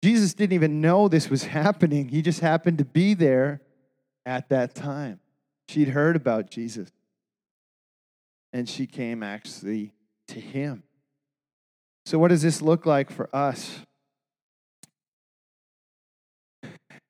Jesus 0.02 0.34
didn't 0.34 0.52
even 0.52 0.80
know 0.80 1.08
this 1.08 1.30
was 1.30 1.44
happening. 1.58 2.08
He 2.08 2.22
just 2.22 2.40
happened 2.40 2.78
to 2.78 2.84
be 2.84 3.14
there 3.14 3.62
at 4.26 4.48
that 4.50 4.74
time. 4.74 5.20
She'd 5.68 5.88
heard 5.88 6.16
about 6.16 6.50
Jesus. 6.50 6.90
And 8.52 8.68
she 8.68 8.86
came 8.86 9.22
actually 9.22 9.92
to 10.28 10.40
him. 10.40 10.82
So, 12.06 12.18
what 12.18 12.28
does 12.28 12.42
this 12.42 12.60
look 12.60 12.86
like 12.86 13.10
for 13.10 13.34
us? 13.34 13.80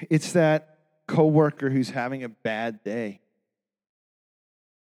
It's 0.08 0.32
that 0.32 0.78
coworker 1.06 1.70
who's 1.70 1.90
having 1.90 2.24
a 2.24 2.28
bad 2.28 2.82
day. 2.82 3.20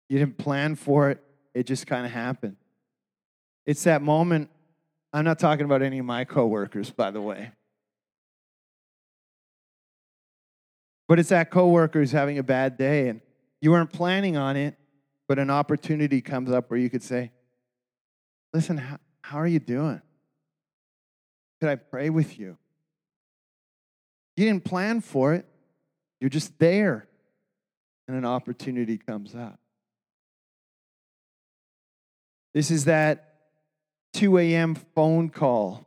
You 0.09 0.19
didn't 0.19 0.39
plan 0.39 0.75
for 0.77 1.11
it, 1.11 1.23
it 1.55 1.67
just 1.67 1.87
kind 1.87 2.05
of 2.05 2.13
happened. 2.13 2.57
It's 3.67 3.85
that 3.85 4.03
moment. 4.03 4.51
I'm 5.13 5.25
not 5.25 5.39
talking 5.39 5.65
about 5.65 5.83
any 5.83 5.99
of 5.99 6.05
my 6.05 6.25
coworkers, 6.25 6.91
by 6.91 7.11
the 7.11 7.21
way. 7.21 7.53
But 11.09 11.19
it's 11.19 11.29
that 11.29 11.51
coworker 11.51 11.99
who's 11.99 12.13
having 12.13 12.39
a 12.39 12.43
bad 12.43 12.77
day 12.79 13.09
and 13.09 13.21
you 13.61 13.71
weren't 13.71 13.93
planning 13.93 14.37
on 14.37 14.57
it, 14.57 14.77
but 15.29 15.39
an 15.39 15.51
opportunity 15.51 16.21
comes 16.21 16.51
up 16.51 16.71
where 16.71 16.79
you 16.79 16.91
could 16.91 17.03
say, 17.03 17.33
Listen, 18.53 18.77
how, 18.77 18.99
how 19.23 19.39
are 19.39 19.47
you 19.47 19.59
doing? 19.59 20.03
Could 21.61 21.71
I 21.71 21.77
pray 21.77 22.11
with 22.11 22.39
you? 22.39 22.59
You 24.37 24.47
didn't 24.47 24.65
plan 24.65 25.01
for 25.01 25.35
it, 25.35 25.47
you're 26.21 26.31
just 26.31 26.59
there, 26.59 27.07
and 28.09 28.17
an 28.17 28.25
opportunity 28.25 28.99
comes 28.99 29.35
up. 29.35 29.59
This 32.55 32.71
is 32.71 32.85
that 32.85 33.33
2 34.15 34.39
a.m. 34.39 34.75
phone 34.75 35.31
call 35.31 35.87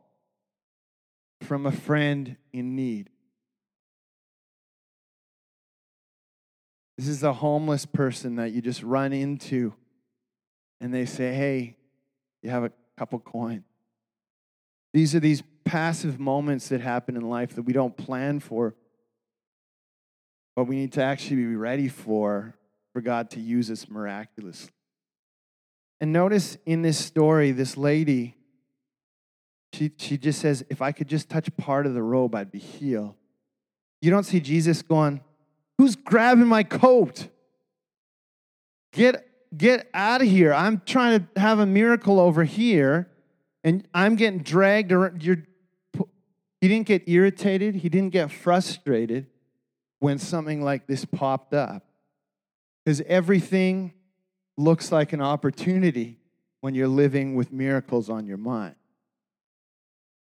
from 1.42 1.66
a 1.66 1.72
friend 1.72 2.38
in 2.54 2.76
need. 2.76 3.10
This 6.98 7.08
is 7.08 7.24
a 7.24 7.34
homeless 7.34 7.86
person 7.86 8.38
that 8.38 8.52
you 8.52 8.62
just 8.62 8.82
run 8.84 9.12
into 9.14 9.74
and 10.80 10.94
they 10.94 11.06
say, 11.06 11.34
Hey, 11.34 11.78
you 12.42 12.50
have 12.50 12.64
a 12.64 12.72
couple 12.98 13.20
coins. 13.20 13.64
These 14.94 15.14
are 15.14 15.20
these 15.20 15.44
passive 15.66 16.20
moments 16.20 16.70
that 16.70 16.80
happen 16.80 17.18
in 17.18 17.28
life 17.28 17.56
that 17.56 17.64
we 17.64 17.74
don't 17.74 17.98
plan 17.98 18.40
for, 18.40 18.76
but 20.56 20.66
we 20.66 20.78
need 20.78 20.94
to 20.94 21.04
actually 21.04 21.38
be 21.38 21.56
ready 21.56 21.90
for, 21.90 22.56
for 22.94 23.02
God 23.02 23.30
to 23.32 23.42
use 23.42 23.70
us 23.70 23.90
miraculously. 23.90 24.72
And 26.00 26.14
notice 26.14 26.58
in 26.66 26.82
this 26.82 26.98
story, 26.98 27.52
this 27.52 27.76
lady, 27.76 28.36
she, 29.74 29.92
she 29.98 30.18
just 30.18 30.40
says, 30.40 30.64
If 30.70 30.82
I 30.82 30.92
could 30.92 31.10
just 31.10 31.30
touch 31.30 31.50
part 31.58 31.86
of 31.86 31.94
the 31.94 32.04
robe, 32.04 32.36
I'd 32.36 32.52
be 32.52 32.60
healed. 32.60 33.16
You 34.02 34.12
don't 34.12 34.24
see 34.24 34.40
Jesus 34.40 34.82
going, 34.82 35.22
Who's 35.78 35.96
grabbing 35.96 36.48
my 36.48 36.64
coat? 36.64 37.28
Get, 38.94 39.28
get 39.56 39.90
out 39.94 40.22
of 40.22 40.28
here. 40.28 40.54
I'm 40.54 40.82
trying 40.86 41.28
to 41.34 41.40
have 41.40 41.60
a 41.60 41.66
miracle 41.66 42.20
over 42.20 42.44
here, 42.44 43.10
and 43.64 43.88
I'm 43.94 44.16
getting 44.16 44.40
dragged 44.40 44.92
around. 44.92 45.22
You're, 45.22 45.44
he 46.62 46.68
didn't 46.68 46.88
get 46.88 47.08
irritated, 47.08 47.76
he 47.76 47.90
didn't 47.90 48.12
get 48.12 48.32
frustrated 48.32 49.28
when 50.00 50.18
something 50.18 50.62
like 50.62 50.88
this 50.88 51.04
popped 51.04 51.54
up. 51.54 51.86
Because 52.84 53.02
everything 53.02 53.94
looks 54.58 54.92
like 54.92 55.12
an 55.12 55.22
opportunity 55.22 56.18
when 56.62 56.74
you're 56.74 56.88
living 56.88 57.36
with 57.36 57.52
miracles 57.52 58.10
on 58.10 58.26
your 58.26 58.38
mind. 58.38 58.76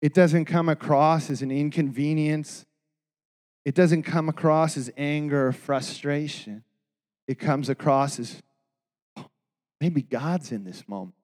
It 0.02 0.14
doesn't 0.14 0.46
come 0.46 0.70
across 0.70 1.30
as 1.30 1.42
an 1.42 1.52
inconvenience. 1.52 2.66
It 3.66 3.76
doesn't 3.76 4.04
come 4.04 4.30
across 4.30 4.78
as 4.78 4.92
anger 4.96 5.48
or 5.48 5.52
frustration. 5.52 6.64
It 7.28 7.40
comes 7.40 7.68
across 7.68 8.20
as 8.20 8.42
oh, 9.18 9.26
maybe 9.82 10.02
God's 10.02 10.52
in 10.52 10.64
this 10.64 10.88
moment. 10.88 11.16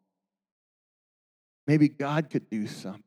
Maybe 1.67 1.87
God 1.87 2.29
could 2.29 2.49
do 2.49 2.67
something. 2.67 3.03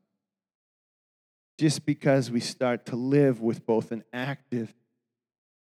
Just 1.59 1.85
because 1.85 2.31
we 2.31 2.39
start 2.39 2.85
to 2.87 2.95
live 2.95 3.41
with 3.41 3.65
both 3.65 3.91
an 3.91 4.03
active 4.13 4.73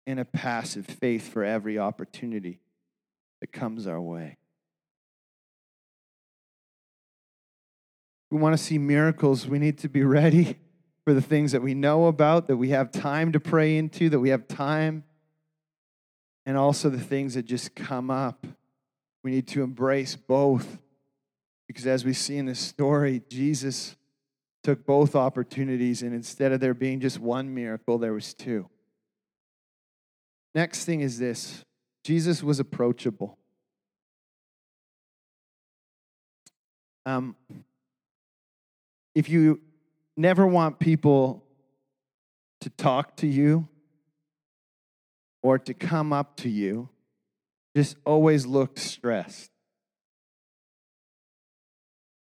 and 0.07 0.21
a 0.21 0.25
passive 0.25 0.87
faith 0.87 1.33
for 1.33 1.43
every 1.43 1.79
opportunity 1.79 2.61
that 3.41 3.53
comes 3.53 3.87
our 3.87 4.01
way. 4.01 4.37
we 8.33 8.39
want 8.39 8.57
to 8.57 8.63
see 8.63 8.79
miracles, 8.79 9.47
we 9.47 9.59
need 9.59 9.77
to 9.77 9.91
be 9.91 10.03
ready 10.03 10.57
for 11.05 11.15
the 11.15 11.23
things 11.23 11.53
that 11.53 11.63
we 11.63 11.75
know 11.75 12.07
about, 12.07 12.47
that 12.47 12.57
we 12.57 12.71
have 12.71 12.91
time 12.91 13.33
to 13.33 13.41
pray 13.41 13.77
into, 13.77 14.09
that 14.09 14.21
we 14.21 14.29
have 14.29 14.47
time, 14.47 15.05
and 16.47 16.57
also 16.57 16.89
the 16.91 17.01
things 17.01 17.35
that 17.35 17.45
just 17.45 17.75
come 17.75 18.11
up. 18.11 18.47
We 19.25 19.31
need 19.31 19.49
to 19.49 19.63
embrace 19.63 20.17
both. 20.17 20.79
Because 21.67 21.87
as 21.87 22.05
we 22.05 22.13
see 22.13 22.37
in 22.37 22.47
this 22.47 22.61
story, 22.61 23.23
Jesus 23.29 23.97
took 24.63 24.87
both 24.87 25.17
opportunities, 25.17 26.03
and 26.03 26.15
instead 26.15 26.53
of 26.53 26.61
there 26.61 26.75
being 26.75 27.01
just 27.01 27.19
one 27.19 27.53
miracle, 27.53 27.99
there 27.99 28.13
was 28.13 28.35
two. 28.35 28.69
Next 30.55 30.85
thing 30.85 31.01
is 31.01 31.19
this 31.19 31.65
Jesus 32.05 32.43
was 32.43 32.61
approachable. 32.61 33.39
Um, 37.05 37.35
if 39.15 39.29
you 39.29 39.61
never 40.17 40.47
want 40.47 40.79
people 40.79 41.45
to 42.61 42.71
talk 42.71 43.17
to 43.17 43.27
you 43.27 43.69
or 45.43 45.59
to 45.59 45.75
come 45.75 46.13
up 46.13 46.37
to 46.39 46.49
you, 46.49 46.89
just 47.77 47.97
always 48.05 48.47
look 48.47 48.79
stressed. 48.79 49.51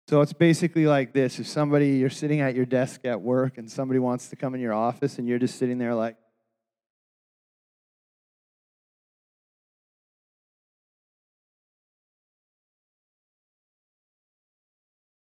So 0.08 0.22
it's 0.22 0.34
basically 0.34 0.88
like 0.88 1.14
this 1.14 1.40
if 1.40 1.48
somebody, 1.48 1.98
you're 1.98 2.10
sitting 2.10 2.42
at 2.42 2.56
your 2.56 2.66
desk 2.66 3.02
at 3.06 3.22
work 3.22 3.58
and 3.58 3.70
somebody 3.70 4.00
wants 4.00 4.30
to 4.30 4.36
come 4.36 4.56
in 4.56 4.62
your 4.62 4.74
office 4.74 5.20
and 5.20 5.28
you're 5.28 5.38
just 5.38 5.60
sitting 5.60 5.78
there 5.78 5.94
like, 5.94 6.16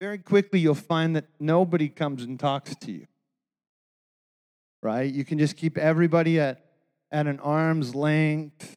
very 0.04 0.18
quickly 0.18 0.60
you'll 0.60 0.74
find 0.74 1.16
that 1.16 1.24
nobody 1.40 1.88
comes 1.88 2.24
and 2.24 2.38
talks 2.38 2.76
to 2.76 2.92
you. 2.92 3.06
Right? 4.82 5.10
You 5.10 5.24
can 5.24 5.38
just 5.38 5.56
keep 5.56 5.78
everybody 5.78 6.38
at, 6.38 6.62
at 7.10 7.26
an 7.26 7.40
arm's 7.40 7.94
length. 7.94 8.76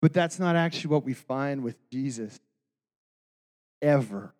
But 0.00 0.14
that's 0.14 0.38
not 0.38 0.56
actually 0.56 0.88
what 0.88 1.04
we 1.04 1.12
find 1.12 1.62
with 1.62 1.76
Jesus 1.90 2.40
ever. 3.82 4.32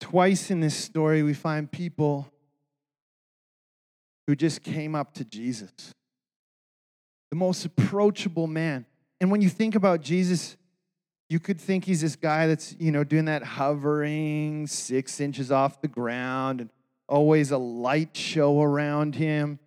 Twice 0.00 0.50
in 0.50 0.60
this 0.60 0.74
story, 0.74 1.22
we 1.22 1.34
find 1.34 1.70
people 1.70 2.32
who 4.26 4.34
just 4.34 4.62
came 4.62 4.94
up 4.94 5.12
to 5.16 5.24
Jesus, 5.26 5.70
the 7.28 7.36
most 7.36 7.66
approachable 7.66 8.46
man. 8.46 8.86
And 9.20 9.30
when 9.30 9.42
you 9.42 9.50
think 9.50 9.74
about 9.74 10.00
Jesus, 10.00 10.56
you 11.28 11.40
could 11.40 11.60
think 11.60 11.84
he's 11.84 12.00
this 12.00 12.16
guy 12.16 12.46
that's, 12.46 12.74
you 12.78 12.92
know, 12.92 13.04
doing 13.04 13.24
that 13.26 13.42
hovering 13.42 14.66
six 14.66 15.20
inches 15.20 15.50
off 15.50 15.80
the 15.80 15.88
ground 15.88 16.60
and 16.60 16.70
always 17.08 17.50
a 17.50 17.58
light 17.58 18.16
show 18.16 18.60
around 18.60 19.14
him. 19.14 19.58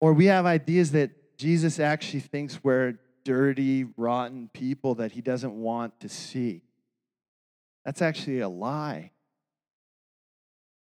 Or 0.00 0.12
we 0.12 0.26
have 0.26 0.46
ideas 0.46 0.92
that 0.92 1.38
Jesus 1.38 1.78
actually 1.78 2.20
thinks 2.20 2.62
we're 2.62 2.98
dirty, 3.24 3.84
rotten 3.96 4.48
people 4.52 4.96
that 4.96 5.12
he 5.12 5.20
doesn't 5.20 5.54
want 5.54 6.00
to 6.00 6.08
see. 6.08 6.62
That's 7.84 8.02
actually 8.02 8.40
a 8.40 8.48
lie 8.48 9.12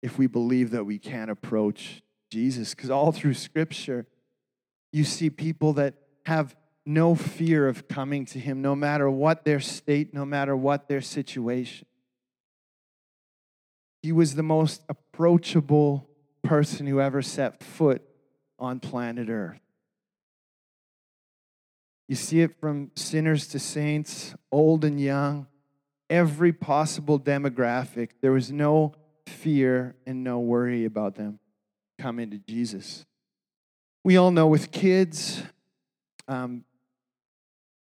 if 0.02 0.18
we 0.18 0.28
believe 0.28 0.72
that 0.72 0.84
we 0.84 0.98
can't 0.98 1.30
approach 1.30 2.02
Jesus. 2.32 2.74
Because 2.74 2.90
all 2.90 3.12
through 3.12 3.36
Scripture, 3.36 4.08
you 4.92 5.04
see 5.04 5.30
people 5.30 5.74
that 5.74 5.94
have 6.26 6.56
no 6.86 7.15
fear 7.15 7.67
of 7.67 7.88
coming 7.88 8.26
to 8.26 8.39
Him, 8.39 8.62
no 8.62 8.76
matter 8.76 9.10
what 9.10 9.46
their 9.46 9.60
state, 9.60 10.13
no 10.13 10.26
matter 10.26 10.56
what 10.56 10.88
their 10.88 11.02
situation. 11.02 11.88
He 14.02 14.12
was 14.12 14.36
the 14.36 14.44
most 14.44 14.82
approachable 14.89 16.10
person 16.44 16.88
who 16.88 17.00
ever 17.00 17.22
set 17.22 17.63
foot 17.63 18.02
on 18.58 18.80
planet 18.80 19.30
Earth. 19.30 19.60
You 22.08 22.15
see 22.15 22.41
it 22.41 22.60
from 22.60 22.91
sinners 22.96 23.48
to 23.50 23.60
saints, 23.60 24.36
old 24.52 24.84
and 24.84 25.00
young, 25.00 25.48
every 26.10 26.52
possible 26.52 27.20
demographic. 27.20 28.10
There 28.22 28.34
was 28.34 28.52
no 28.52 28.94
fear 29.28 29.96
and 30.06 30.24
no 30.24 30.39
worry 30.39 30.84
about 30.84 31.15
them 31.15 31.39
coming 31.98 32.32
to 32.32 32.38
Jesus. 32.38 33.06
We 34.04 34.17
all 34.17 34.32
know 34.32 34.48
with 34.48 34.72
kids, 34.72 35.41
um, 36.28 36.65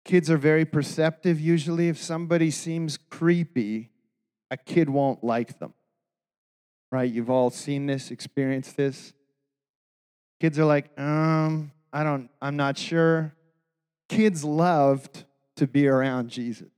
Kids 0.08 0.30
are 0.30 0.38
very 0.38 0.64
perceptive 0.64 1.38
usually. 1.38 1.90
If 1.90 1.98
somebody 1.98 2.50
seems 2.50 2.96
creepy, 2.96 3.90
a 4.50 4.56
kid 4.56 4.88
won't 4.88 5.22
like 5.22 5.58
them. 5.58 5.74
Right? 6.90 7.12
You've 7.12 7.28
all 7.28 7.50
seen 7.50 7.84
this, 7.84 8.10
experienced 8.10 8.74
this. 8.78 9.12
Kids 10.40 10.58
are 10.58 10.64
like, 10.64 10.98
um, 10.98 11.72
I 11.92 12.04
don't, 12.04 12.30
I'm 12.40 12.56
not 12.56 12.78
sure. 12.78 13.34
Kids 14.08 14.42
loved 14.44 15.26
to 15.56 15.66
be 15.66 15.86
around 15.86 16.30
Jesus. 16.30 16.70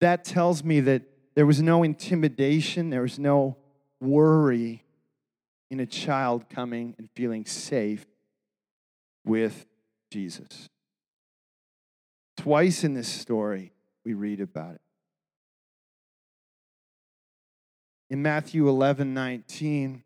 That 0.00 0.24
tells 0.24 0.64
me 0.64 0.80
that 0.80 1.02
there 1.34 1.44
was 1.44 1.60
no 1.60 1.82
intimidation, 1.82 2.88
there 2.88 3.02
was 3.02 3.18
no 3.18 3.58
worry 4.00 4.84
in 5.70 5.80
a 5.80 5.86
child 5.86 6.48
coming 6.48 6.94
and 6.96 7.10
feeling 7.14 7.44
safe 7.44 8.06
with 9.26 9.66
Jesus. 10.10 10.70
Twice 12.38 12.84
in 12.84 12.94
this 12.94 13.08
story, 13.08 13.72
we 14.04 14.14
read 14.14 14.40
about 14.40 14.76
it. 14.76 14.80
In 18.10 18.22
Matthew 18.22 18.68
11 18.68 19.12
19, 19.12 20.04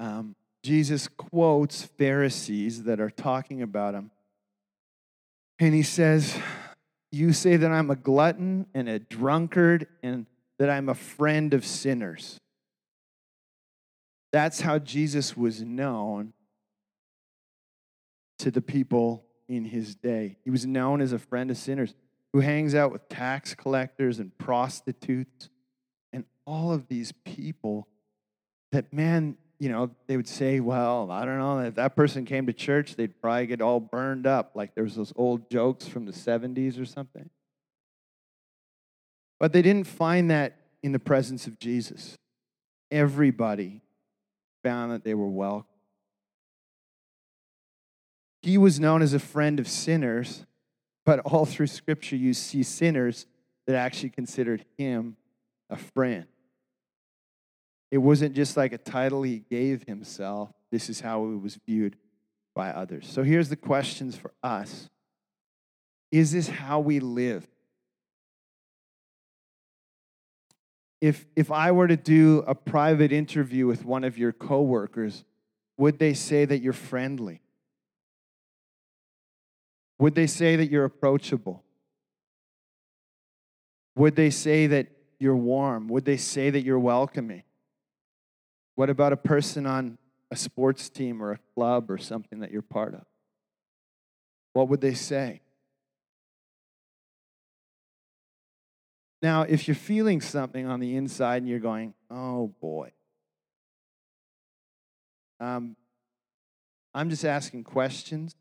um, 0.00 0.34
Jesus 0.64 1.06
quotes 1.06 1.82
Pharisees 1.82 2.82
that 2.82 3.00
are 3.00 3.10
talking 3.10 3.62
about 3.62 3.94
him. 3.94 4.10
And 5.60 5.72
he 5.72 5.84
says, 5.84 6.36
You 7.12 7.32
say 7.32 7.56
that 7.56 7.70
I'm 7.70 7.90
a 7.90 7.96
glutton 7.96 8.66
and 8.74 8.88
a 8.88 8.98
drunkard 8.98 9.86
and 10.02 10.26
that 10.58 10.68
I'm 10.68 10.88
a 10.88 10.94
friend 10.94 11.54
of 11.54 11.64
sinners. 11.64 12.40
That's 14.32 14.60
how 14.60 14.80
Jesus 14.80 15.36
was 15.36 15.62
known 15.62 16.32
to 18.40 18.50
the 18.50 18.60
people 18.60 19.25
in 19.48 19.64
his 19.64 19.94
day. 19.94 20.36
He 20.44 20.50
was 20.50 20.66
known 20.66 21.00
as 21.00 21.12
a 21.12 21.18
friend 21.18 21.50
of 21.50 21.56
sinners 21.56 21.94
who 22.32 22.40
hangs 22.40 22.74
out 22.74 22.92
with 22.92 23.08
tax 23.08 23.54
collectors 23.54 24.18
and 24.18 24.36
prostitutes 24.38 25.48
and 26.12 26.24
all 26.46 26.72
of 26.72 26.88
these 26.88 27.12
people 27.24 27.86
that, 28.72 28.92
man, 28.92 29.36
you 29.58 29.68
know, 29.68 29.90
they 30.06 30.16
would 30.16 30.28
say, 30.28 30.60
well, 30.60 31.10
I 31.10 31.24
don't 31.24 31.38
know, 31.38 31.60
if 31.60 31.76
that 31.76 31.96
person 31.96 32.24
came 32.24 32.46
to 32.46 32.52
church, 32.52 32.96
they'd 32.96 33.20
probably 33.20 33.46
get 33.46 33.62
all 33.62 33.80
burned 33.80 34.26
up. 34.26 34.52
Like 34.54 34.74
there 34.74 34.84
was 34.84 34.96
those 34.96 35.12
old 35.16 35.50
jokes 35.50 35.86
from 35.86 36.04
the 36.04 36.12
70s 36.12 36.80
or 36.80 36.84
something. 36.84 37.30
But 39.38 39.52
they 39.52 39.62
didn't 39.62 39.86
find 39.86 40.30
that 40.30 40.56
in 40.82 40.92
the 40.92 40.98
presence 40.98 41.46
of 41.46 41.58
Jesus. 41.58 42.16
Everybody 42.90 43.82
found 44.62 44.92
that 44.92 45.04
they 45.04 45.14
were 45.14 45.28
welcome. 45.28 45.75
He 48.46 48.58
was 48.58 48.78
known 48.78 49.02
as 49.02 49.12
a 49.12 49.18
friend 49.18 49.58
of 49.58 49.66
sinners, 49.66 50.46
but 51.04 51.18
all 51.24 51.46
through 51.46 51.66
Scripture, 51.66 52.14
you 52.14 52.32
see 52.32 52.62
sinners 52.62 53.26
that 53.66 53.74
actually 53.74 54.10
considered 54.10 54.64
him 54.78 55.16
a 55.68 55.76
friend. 55.76 56.26
It 57.90 57.98
wasn't 57.98 58.36
just 58.36 58.56
like 58.56 58.72
a 58.72 58.78
title 58.78 59.24
he 59.24 59.40
gave 59.40 59.82
himself, 59.88 60.52
this 60.70 60.88
is 60.88 61.00
how 61.00 61.28
he 61.28 61.34
was 61.34 61.58
viewed 61.66 61.96
by 62.54 62.70
others. 62.70 63.08
So 63.08 63.24
here's 63.24 63.48
the 63.48 63.56
questions 63.56 64.14
for 64.16 64.30
us 64.44 64.90
Is 66.12 66.30
this 66.30 66.46
how 66.46 66.78
we 66.78 67.00
live? 67.00 67.48
If, 71.00 71.26
if 71.34 71.50
I 71.50 71.72
were 71.72 71.88
to 71.88 71.96
do 71.96 72.44
a 72.46 72.54
private 72.54 73.10
interview 73.10 73.66
with 73.66 73.84
one 73.84 74.04
of 74.04 74.16
your 74.16 74.32
coworkers, 74.32 75.24
would 75.76 75.98
they 75.98 76.14
say 76.14 76.44
that 76.44 76.60
you're 76.60 76.72
friendly? 76.72 77.40
Would 79.98 80.14
they 80.14 80.26
say 80.26 80.56
that 80.56 80.70
you're 80.70 80.84
approachable? 80.84 81.62
Would 83.96 84.14
they 84.16 84.30
say 84.30 84.66
that 84.66 84.88
you're 85.18 85.36
warm? 85.36 85.88
Would 85.88 86.04
they 86.04 86.18
say 86.18 86.50
that 86.50 86.62
you're 86.62 86.78
welcoming? 86.78 87.42
What 88.74 88.90
about 88.90 89.12
a 89.12 89.16
person 89.16 89.66
on 89.66 89.96
a 90.30 90.36
sports 90.36 90.90
team 90.90 91.22
or 91.22 91.32
a 91.32 91.38
club 91.54 91.90
or 91.90 91.96
something 91.96 92.40
that 92.40 92.50
you're 92.50 92.62
part 92.62 92.94
of? 92.94 93.04
What 94.52 94.68
would 94.68 94.82
they 94.82 94.94
say? 94.94 95.40
Now, 99.22 99.42
if 99.42 99.66
you're 99.66 99.74
feeling 99.74 100.20
something 100.20 100.66
on 100.66 100.78
the 100.78 100.94
inside 100.94 101.38
and 101.38 101.48
you're 101.48 101.58
going, 101.58 101.94
oh 102.10 102.48
boy, 102.60 102.92
um, 105.40 105.74
I'm 106.94 107.10
just 107.10 107.24
asking 107.24 107.64
questions, 107.64 108.34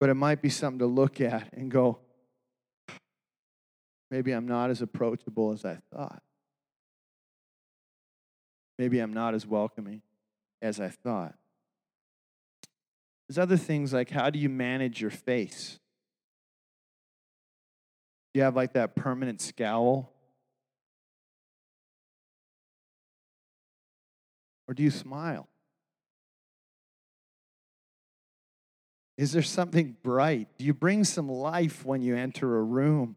but 0.00 0.08
it 0.08 0.14
might 0.14 0.40
be 0.40 0.48
something 0.48 0.78
to 0.78 0.86
look 0.86 1.20
at 1.20 1.52
and 1.52 1.70
go, 1.70 1.98
maybe 4.10 4.32
I'm 4.32 4.46
not 4.46 4.70
as 4.70 4.82
approachable 4.82 5.52
as 5.52 5.64
I 5.64 5.78
thought. 5.92 6.22
Maybe 8.78 9.00
I'm 9.00 9.12
not 9.12 9.34
as 9.34 9.46
welcoming 9.46 10.02
as 10.62 10.80
I 10.80 10.88
thought. 10.88 11.34
There's 13.28 13.38
other 13.38 13.56
things 13.56 13.92
like 13.92 14.10
how 14.10 14.30
do 14.30 14.38
you 14.38 14.48
manage 14.48 15.00
your 15.00 15.10
face? 15.10 15.78
Do 18.32 18.38
you 18.38 18.44
have 18.44 18.56
like 18.56 18.74
that 18.74 18.94
permanent 18.94 19.40
scowl? 19.40 20.12
Or 24.68 24.74
do 24.74 24.82
you 24.82 24.90
smile? 24.90 25.48
Is 29.18 29.32
there 29.32 29.42
something 29.42 29.96
bright? 30.04 30.46
Do 30.58 30.64
you 30.64 30.72
bring 30.72 31.02
some 31.02 31.28
life 31.28 31.84
when 31.84 32.00
you 32.00 32.16
enter 32.16 32.56
a 32.56 32.62
room? 32.62 33.16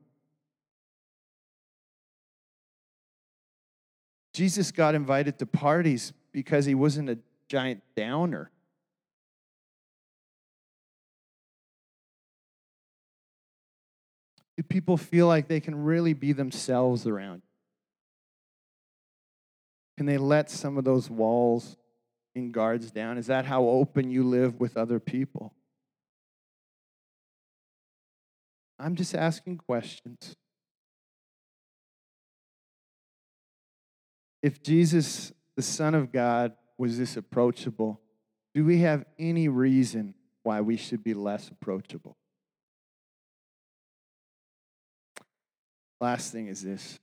Jesus 4.33 4.71
got 4.71 4.95
invited 4.95 5.37
to 5.39 5.45
parties 5.45 6.11
because 6.31 6.65
he 6.65 6.73
wasn't 6.73 7.11
a 7.11 7.19
giant 7.47 7.83
downer. 7.95 8.49
Do 14.57 14.63
people 14.63 14.97
feel 14.97 15.27
like 15.27 15.47
they 15.47 15.59
can 15.59 15.83
really 15.83 16.13
be 16.13 16.33
themselves 16.33 17.05
around? 17.05 17.43
Can 19.97 20.07
they 20.07 20.17
let 20.17 20.49
some 20.49 20.79
of 20.79 20.83
those 20.83 21.11
walls 21.11 21.77
and 22.33 22.51
guards 22.51 22.89
down? 22.89 23.19
Is 23.19 23.27
that 23.27 23.45
how 23.45 23.65
open 23.65 24.09
you 24.09 24.23
live 24.23 24.59
with 24.59 24.77
other 24.77 24.99
people? 24.99 25.53
I'm 28.81 28.95
just 28.95 29.13
asking 29.13 29.57
questions. 29.57 30.35
If 34.41 34.63
Jesus, 34.63 35.31
the 35.55 35.61
Son 35.61 35.93
of 35.93 36.11
God, 36.11 36.53
was 36.79 36.97
this 36.97 37.15
approachable, 37.15 38.01
do 38.55 38.65
we 38.65 38.79
have 38.79 39.05
any 39.19 39.47
reason 39.47 40.15
why 40.41 40.61
we 40.61 40.77
should 40.77 41.03
be 41.03 41.13
less 41.13 41.49
approachable? 41.49 42.17
Last 45.99 46.31
thing 46.31 46.47
is 46.47 46.63
this 46.63 46.99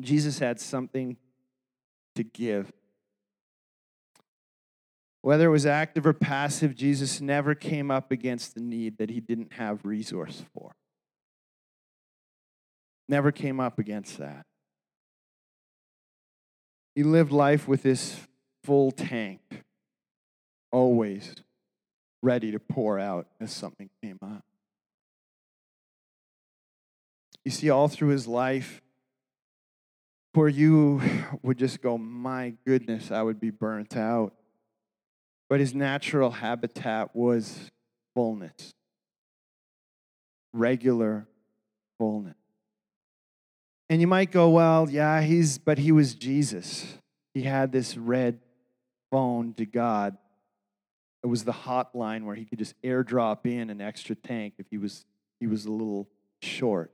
Jesus 0.00 0.40
had 0.40 0.58
something 0.58 1.16
to 2.16 2.24
give. 2.24 2.72
Whether 5.24 5.46
it 5.46 5.52
was 5.52 5.64
active 5.64 6.04
or 6.04 6.12
passive, 6.12 6.74
Jesus 6.74 7.18
never 7.18 7.54
came 7.54 7.90
up 7.90 8.12
against 8.12 8.54
the 8.54 8.60
need 8.60 8.98
that 8.98 9.08
he 9.08 9.20
didn't 9.20 9.54
have 9.54 9.82
resource 9.82 10.42
for. 10.52 10.72
Never 13.08 13.32
came 13.32 13.58
up 13.58 13.78
against 13.78 14.18
that. 14.18 14.44
He 16.94 17.02
lived 17.02 17.32
life 17.32 17.66
with 17.66 17.82
this 17.82 18.20
full 18.64 18.90
tank, 18.90 19.40
always 20.70 21.36
ready 22.22 22.52
to 22.52 22.58
pour 22.58 22.98
out 22.98 23.26
as 23.40 23.50
something 23.50 23.88
came 24.02 24.18
up. 24.20 24.44
You 27.46 27.50
see, 27.50 27.70
all 27.70 27.88
through 27.88 28.08
his 28.08 28.26
life, 28.26 28.82
where 30.34 30.48
you 30.48 31.00
would 31.42 31.56
just 31.56 31.80
go, 31.80 31.96
My 31.96 32.52
goodness, 32.66 33.10
I 33.10 33.22
would 33.22 33.40
be 33.40 33.48
burnt 33.48 33.96
out. 33.96 34.34
But 35.54 35.60
his 35.60 35.72
natural 35.72 36.32
habitat 36.32 37.14
was 37.14 37.70
fullness, 38.16 38.72
regular 40.52 41.28
fullness. 41.96 42.34
And 43.88 44.00
you 44.00 44.08
might 44.08 44.32
go, 44.32 44.50
well, 44.50 44.90
yeah, 44.90 45.22
he's, 45.22 45.58
but 45.58 45.78
he 45.78 45.92
was 45.92 46.16
Jesus. 46.16 46.98
He 47.34 47.42
had 47.42 47.70
this 47.70 47.96
red 47.96 48.40
phone 49.12 49.54
to 49.54 49.64
God. 49.64 50.18
It 51.22 51.28
was 51.28 51.44
the 51.44 51.52
hotline 51.52 52.24
where 52.24 52.34
he 52.34 52.46
could 52.46 52.58
just 52.58 52.74
airdrop 52.82 53.46
in 53.46 53.70
an 53.70 53.80
extra 53.80 54.16
tank 54.16 54.54
if 54.58 54.66
he 54.72 54.76
was, 54.76 55.06
he 55.38 55.46
was 55.46 55.66
a 55.66 55.70
little 55.70 56.08
short. 56.42 56.90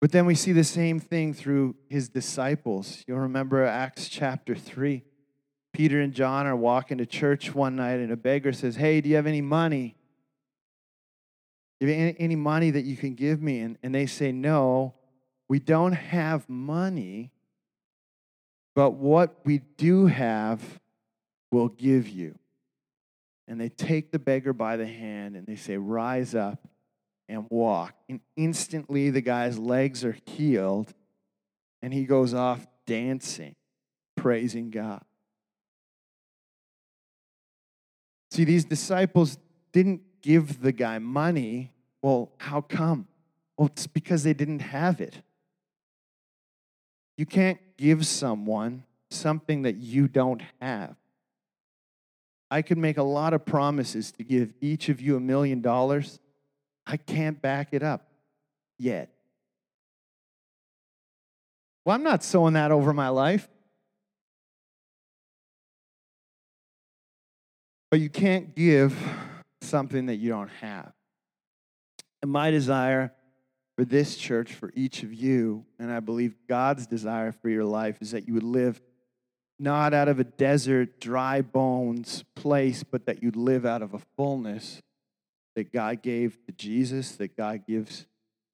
But 0.00 0.12
then 0.12 0.24
we 0.24 0.36
see 0.36 0.52
the 0.52 0.62
same 0.62 1.00
thing 1.00 1.34
through 1.34 1.74
his 1.88 2.08
disciples. 2.08 3.02
You'll 3.08 3.18
remember 3.18 3.64
Acts 3.64 4.08
chapter 4.08 4.54
3. 4.54 5.02
Peter 5.72 6.00
and 6.00 6.12
John 6.12 6.46
are 6.46 6.56
walking 6.56 6.98
to 6.98 7.06
church 7.06 7.54
one 7.54 7.76
night, 7.76 8.00
and 8.00 8.12
a 8.12 8.16
beggar 8.16 8.52
says, 8.52 8.76
Hey, 8.76 9.00
do 9.00 9.08
you 9.08 9.16
have 9.16 9.26
any 9.26 9.40
money? 9.40 9.96
Do 11.80 11.86
you 11.86 12.06
have 12.06 12.16
any, 12.18 12.36
money 12.36 12.70
that 12.70 12.84
you 12.84 12.96
can 12.96 13.14
give 13.14 13.42
me? 13.42 13.60
And, 13.60 13.78
and 13.82 13.94
they 13.94 14.06
say, 14.06 14.32
No. 14.32 14.94
We 15.48 15.58
don't 15.58 15.92
have 15.92 16.48
money, 16.48 17.30
but 18.74 18.92
what 18.92 19.36
we 19.44 19.58
do 19.76 20.06
have, 20.06 20.62
we'll 21.50 21.68
give 21.68 22.08
you. 22.08 22.38
And 23.46 23.60
they 23.60 23.68
take 23.68 24.12
the 24.12 24.18
beggar 24.18 24.54
by 24.54 24.76
the 24.78 24.86
hand 24.86 25.36
and 25.36 25.46
they 25.46 25.56
say, 25.56 25.76
Rise 25.76 26.34
up 26.34 26.68
and 27.28 27.46
walk. 27.50 27.94
And 28.08 28.20
instantly 28.36 29.10
the 29.10 29.20
guy's 29.20 29.58
legs 29.58 30.04
are 30.04 30.16
healed 30.26 30.94
and 31.82 31.92
he 31.92 32.04
goes 32.04 32.32
off 32.32 32.66
dancing, 32.86 33.56
praising 34.16 34.70
God. 34.70 35.04
See, 38.32 38.44
these 38.44 38.64
disciples 38.64 39.36
didn't 39.72 40.00
give 40.22 40.62
the 40.62 40.72
guy 40.72 40.98
money. 40.98 41.70
Well, 42.00 42.32
how 42.38 42.62
come? 42.62 43.06
Well, 43.58 43.66
it's 43.66 43.86
because 43.86 44.22
they 44.22 44.32
didn't 44.32 44.60
have 44.60 45.02
it. 45.02 45.20
You 47.18 47.26
can't 47.26 47.58
give 47.76 48.06
someone 48.06 48.84
something 49.10 49.60
that 49.64 49.76
you 49.76 50.08
don't 50.08 50.40
have. 50.62 50.96
I 52.50 52.62
could 52.62 52.78
make 52.78 52.96
a 52.96 53.02
lot 53.02 53.34
of 53.34 53.44
promises 53.44 54.12
to 54.12 54.24
give 54.24 54.54
each 54.62 54.88
of 54.88 54.98
you 54.98 55.18
a 55.18 55.20
million 55.20 55.60
dollars. 55.60 56.18
I 56.86 56.96
can't 56.96 57.42
back 57.42 57.68
it 57.72 57.82
up 57.82 58.08
yet. 58.78 59.10
Well, 61.84 61.94
I'm 61.94 62.02
not 62.02 62.24
sowing 62.24 62.54
that 62.54 62.70
over 62.70 62.94
my 62.94 63.10
life. 63.10 63.46
But 67.92 68.00
you 68.00 68.08
can't 68.08 68.56
give 68.56 68.96
something 69.60 70.06
that 70.06 70.16
you 70.16 70.30
don't 70.30 70.48
have. 70.62 70.94
And 72.22 72.32
my 72.32 72.50
desire 72.50 73.12
for 73.76 73.84
this 73.84 74.16
church, 74.16 74.54
for 74.54 74.72
each 74.74 75.02
of 75.02 75.12
you, 75.12 75.66
and 75.78 75.92
I 75.92 76.00
believe 76.00 76.34
God's 76.48 76.86
desire 76.86 77.32
for 77.32 77.50
your 77.50 77.66
life 77.66 77.98
is 78.00 78.12
that 78.12 78.26
you 78.26 78.32
would 78.32 78.44
live 78.44 78.80
not 79.58 79.92
out 79.92 80.08
of 80.08 80.18
a 80.18 80.24
desert, 80.24 81.02
dry 81.02 81.42
bones 81.42 82.24
place, 82.34 82.82
but 82.82 83.04
that 83.04 83.22
you'd 83.22 83.36
live 83.36 83.66
out 83.66 83.82
of 83.82 83.92
a 83.92 84.00
fullness 84.16 84.80
that 85.54 85.70
God 85.70 86.00
gave 86.00 86.42
to 86.46 86.52
Jesus, 86.52 87.16
that 87.16 87.36
God 87.36 87.66
gives 87.66 88.06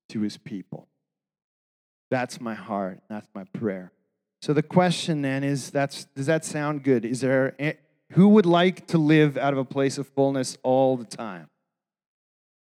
to 0.08 0.22
his 0.22 0.36
people. 0.36 0.88
That's 2.10 2.40
my 2.40 2.54
heart. 2.54 3.02
That's 3.08 3.28
my 3.36 3.44
prayer. 3.44 3.92
So 4.42 4.52
the 4.52 4.64
question 4.64 5.22
then 5.22 5.44
is 5.44 5.70
that's 5.70 6.06
does 6.16 6.26
that 6.26 6.44
sound 6.44 6.82
good? 6.82 7.04
Is 7.04 7.20
there 7.20 7.54
who 8.12 8.28
would 8.28 8.46
like 8.46 8.86
to 8.88 8.98
live 8.98 9.36
out 9.36 9.52
of 9.52 9.58
a 9.58 9.64
place 9.64 9.98
of 9.98 10.06
fullness 10.08 10.56
all 10.62 10.96
the 10.96 11.04
time? 11.04 11.48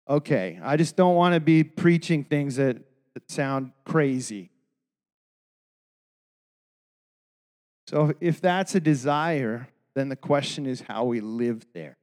Okay, 0.10 0.60
I 0.64 0.78
just 0.78 0.96
don't 0.96 1.16
want 1.16 1.34
to 1.34 1.40
be 1.40 1.64
preaching 1.64 2.24
things 2.24 2.58
that, 2.58 2.78
that 3.14 3.32
sound 3.32 3.72
crazy. 3.86 4.52
So, 7.88 8.14
if 8.20 8.40
that's 8.40 8.76
a 8.76 8.80
desire, 8.80 9.68
then 9.96 10.10
the 10.10 10.16
question 10.16 10.66
is 10.66 10.82
how 10.82 11.06
we 11.06 11.22
live 11.22 11.66
there. 11.74 11.98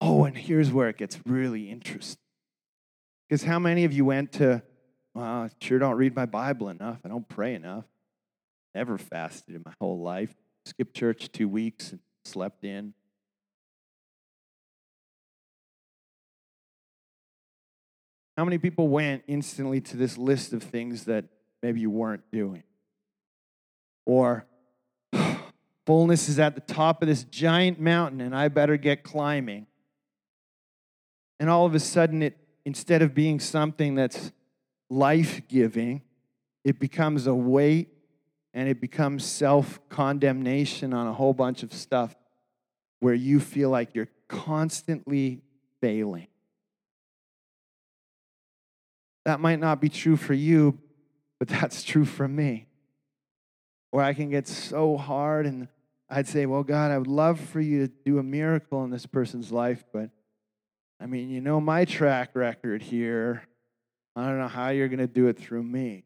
Oh, 0.00 0.24
and 0.24 0.36
here's 0.36 0.72
where 0.72 0.88
it 0.88 0.96
gets 0.96 1.18
really 1.26 1.70
interesting. 1.70 2.20
Because 3.28 3.42
how 3.42 3.58
many 3.58 3.84
of 3.84 3.92
you 3.92 4.04
went 4.04 4.32
to, 4.32 4.62
well, 5.14 5.24
I 5.24 5.50
sure 5.60 5.78
don't 5.78 5.96
read 5.96 6.16
my 6.16 6.26
Bible 6.26 6.68
enough. 6.68 6.98
I 7.04 7.08
don't 7.08 7.28
pray 7.28 7.54
enough. 7.54 7.84
Never 8.74 8.98
fasted 8.98 9.54
in 9.54 9.62
my 9.64 9.72
whole 9.80 10.00
life. 10.00 10.34
Skipped 10.70 10.94
church 10.94 11.32
two 11.32 11.48
weeks 11.48 11.90
and 11.90 11.98
slept 12.24 12.64
in. 12.64 12.94
How 18.38 18.44
many 18.44 18.56
people 18.56 18.86
went 18.86 19.24
instantly 19.26 19.80
to 19.80 19.96
this 19.96 20.16
list 20.16 20.52
of 20.52 20.62
things 20.62 21.06
that 21.06 21.24
maybe 21.60 21.80
you 21.80 21.90
weren't 21.90 22.22
doing? 22.30 22.62
Or 24.06 24.46
fullness 25.86 26.28
is 26.28 26.38
at 26.38 26.54
the 26.54 26.60
top 26.60 27.02
of 27.02 27.08
this 27.08 27.24
giant 27.24 27.80
mountain 27.80 28.20
and 28.20 28.32
I 28.32 28.46
better 28.46 28.76
get 28.76 29.02
climbing. 29.02 29.66
And 31.40 31.50
all 31.50 31.66
of 31.66 31.74
a 31.74 31.80
sudden, 31.80 32.22
it 32.22 32.38
instead 32.64 33.02
of 33.02 33.12
being 33.12 33.40
something 33.40 33.96
that's 33.96 34.30
life 34.88 35.42
giving, 35.48 36.02
it 36.62 36.78
becomes 36.78 37.26
a 37.26 37.34
weight 37.34 37.88
and 38.52 38.68
it 38.68 38.80
becomes 38.80 39.24
self 39.24 39.80
condemnation 39.88 40.92
on 40.92 41.06
a 41.06 41.12
whole 41.12 41.34
bunch 41.34 41.62
of 41.62 41.72
stuff 41.72 42.14
where 43.00 43.14
you 43.14 43.40
feel 43.40 43.70
like 43.70 43.94
you're 43.94 44.08
constantly 44.28 45.42
failing. 45.80 46.26
That 49.24 49.40
might 49.40 49.60
not 49.60 49.80
be 49.80 49.88
true 49.88 50.16
for 50.16 50.34
you, 50.34 50.78
but 51.38 51.48
that's 51.48 51.82
true 51.82 52.04
for 52.04 52.26
me. 52.26 52.66
Where 53.90 54.04
I 54.04 54.14
can 54.14 54.30
get 54.30 54.48
so 54.48 54.96
hard 54.96 55.46
and 55.46 55.68
I'd 56.08 56.26
say, 56.26 56.46
Well, 56.46 56.62
God, 56.62 56.90
I 56.90 56.98
would 56.98 57.06
love 57.06 57.38
for 57.38 57.60
you 57.60 57.86
to 57.86 57.92
do 58.04 58.18
a 58.18 58.22
miracle 58.22 58.84
in 58.84 58.90
this 58.90 59.06
person's 59.06 59.52
life, 59.52 59.84
but 59.92 60.10
I 61.00 61.06
mean, 61.06 61.30
you 61.30 61.40
know 61.40 61.60
my 61.60 61.84
track 61.84 62.30
record 62.34 62.82
here. 62.82 63.42
I 64.16 64.26
don't 64.26 64.38
know 64.38 64.48
how 64.48 64.68
you're 64.68 64.88
going 64.88 64.98
to 64.98 65.06
do 65.06 65.28
it 65.28 65.38
through 65.38 65.62
me. 65.62 66.04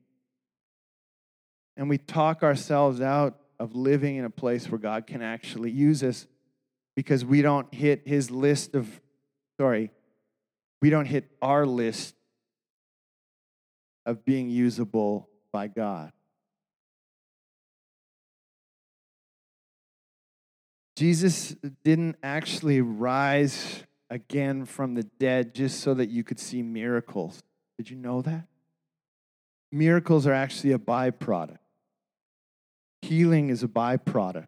And 1.76 1.88
we 1.88 1.98
talk 1.98 2.42
ourselves 2.42 3.00
out 3.00 3.38
of 3.58 3.74
living 3.74 4.16
in 4.16 4.24
a 4.24 4.30
place 4.30 4.68
where 4.68 4.78
God 4.78 5.06
can 5.06 5.22
actually 5.22 5.70
use 5.70 6.02
us 6.02 6.26
because 6.96 7.24
we 7.24 7.42
don't 7.42 7.72
hit 7.74 8.02
his 8.06 8.30
list 8.30 8.74
of, 8.74 9.00
sorry, 9.58 9.90
we 10.80 10.90
don't 10.90 11.06
hit 11.06 11.30
our 11.42 11.66
list 11.66 12.14
of 14.06 14.24
being 14.24 14.48
usable 14.50 15.28
by 15.52 15.66
God. 15.66 16.12
Jesus 20.96 21.56
didn't 21.82 22.16
actually 22.22 22.80
rise 22.80 23.82
again 24.10 24.64
from 24.64 24.94
the 24.94 25.02
dead 25.02 25.54
just 25.54 25.80
so 25.80 25.94
that 25.94 26.08
you 26.08 26.22
could 26.22 26.38
see 26.38 26.62
miracles. 26.62 27.42
Did 27.78 27.90
you 27.90 27.96
know 27.96 28.22
that? 28.22 28.46
Miracles 29.72 30.26
are 30.26 30.32
actually 30.32 30.72
a 30.72 30.78
byproduct. 30.78 31.58
Healing 33.04 33.50
is 33.50 33.62
a 33.62 33.68
byproduct. 33.68 34.46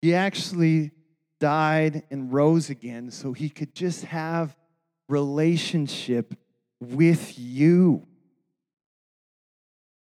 He 0.00 0.14
actually 0.14 0.92
died 1.40 2.04
and 2.08 2.32
rose 2.32 2.70
again 2.70 3.10
so 3.10 3.32
he 3.32 3.48
could 3.48 3.74
just 3.74 4.04
have 4.04 4.56
relationship 5.08 6.34
with 6.80 7.36
you. 7.36 8.06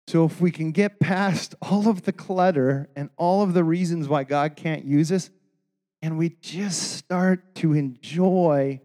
So, 0.09 0.27
if 0.27 0.43
we 0.43 0.51
can 0.51 0.73
get 0.73 1.01
past 1.01 1.55
all 1.63 1.89
of 1.89 2.03
the 2.03 2.13
clutter 2.13 2.91
and 2.95 3.09
all 3.17 3.43
of 3.43 3.55
the 3.55 3.65
reasons 3.65 4.09
why 4.09 4.25
God 4.25 4.55
can't 4.55 4.85
use 4.85 5.11
us, 5.11 5.31
and 6.03 6.19
we 6.19 6.37
just 6.43 6.99
start 6.99 7.55
to 7.57 7.73
enjoy 7.73 8.83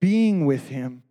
being 0.00 0.46
with 0.46 0.68
Him, 0.68 1.04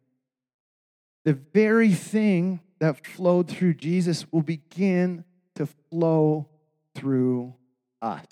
the 1.23 1.33
very 1.33 1.93
thing 1.93 2.59
that 2.79 3.07
flowed 3.07 3.47
through 3.47 3.75
Jesus 3.75 4.29
will 4.33 4.41
begin 4.41 5.23
to 5.55 5.65
flow 5.89 6.49
through 6.95 7.55
us. 8.01 8.25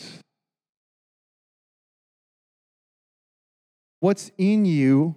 What's 3.99 4.31
in 4.37 4.65
you 4.65 5.15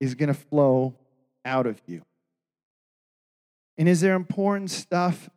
is 0.00 0.14
going 0.14 0.28
to 0.28 0.34
flow 0.34 0.96
out 1.44 1.66
of 1.66 1.80
you. 1.86 2.02
And 3.78 3.88
is 3.88 4.00
there 4.00 4.14
important 4.14 4.70
stuff? 4.70 5.30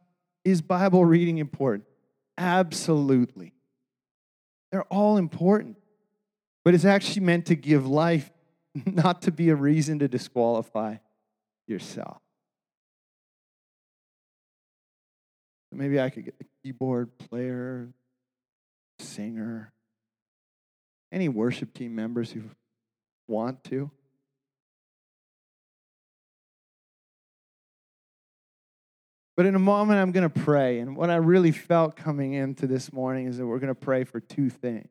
Is 0.43 0.61
Bible 0.61 1.05
reading 1.05 1.37
important? 1.37 1.85
Absolutely. 2.37 3.53
They're 4.71 4.83
all 4.83 5.17
important. 5.17 5.77
But 6.65 6.73
it's 6.73 6.85
actually 6.85 7.25
meant 7.25 7.45
to 7.47 7.55
give 7.55 7.85
life, 7.85 8.31
not 8.85 9.21
to 9.23 9.31
be 9.31 9.49
a 9.49 9.55
reason 9.55 9.99
to 9.99 10.07
disqualify 10.07 10.97
yourself. 11.67 12.17
Maybe 15.71 15.99
I 15.99 16.09
could 16.09 16.25
get 16.25 16.37
the 16.37 16.45
keyboard 16.63 17.17
player, 17.17 17.89
singer, 18.99 19.73
any 21.11 21.29
worship 21.29 21.73
team 21.73 21.93
members 21.93 22.31
who 22.31 22.43
want 23.27 23.63
to. 23.65 23.91
But 29.35 29.45
in 29.47 29.55
a 29.55 29.59
moment, 29.59 29.99
I'm 29.99 30.11
going 30.11 30.29
to 30.29 30.41
pray. 30.41 30.79
And 30.79 30.95
what 30.95 31.09
I 31.09 31.15
really 31.15 31.51
felt 31.51 31.95
coming 31.95 32.33
into 32.33 32.67
this 32.67 32.93
morning 32.93 33.25
is 33.25 33.37
that 33.37 33.45
we're 33.45 33.59
going 33.59 33.73
to 33.73 33.75
pray 33.75 34.03
for 34.03 34.19
two 34.19 34.49
things. 34.49 34.87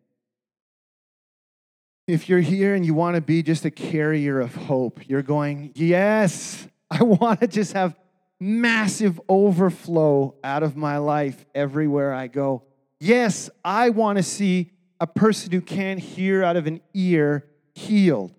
If 2.08 2.28
you're 2.28 2.40
here 2.40 2.74
and 2.74 2.84
you 2.84 2.94
want 2.94 3.14
to 3.14 3.20
be 3.20 3.44
just 3.44 3.64
a 3.64 3.70
carrier 3.70 4.40
of 4.40 4.54
hope, 4.54 5.08
you're 5.08 5.22
going, 5.22 5.70
Yes, 5.74 6.66
I 6.90 7.04
want 7.04 7.40
to 7.40 7.46
just 7.46 7.72
have 7.72 7.96
massive 8.42 9.20
overflow 9.28 10.34
out 10.42 10.64
of 10.64 10.76
my 10.76 10.98
life 10.98 11.46
everywhere 11.54 12.12
I 12.12 12.26
go. 12.26 12.64
Yes, 12.98 13.48
I 13.64 13.90
want 13.90 14.16
to 14.18 14.22
see 14.22 14.72
a 15.00 15.06
person 15.06 15.52
who 15.52 15.60
can't 15.60 16.00
hear 16.00 16.42
out 16.42 16.56
of 16.56 16.66
an 16.66 16.80
ear 16.92 17.46
healed. 17.74 18.34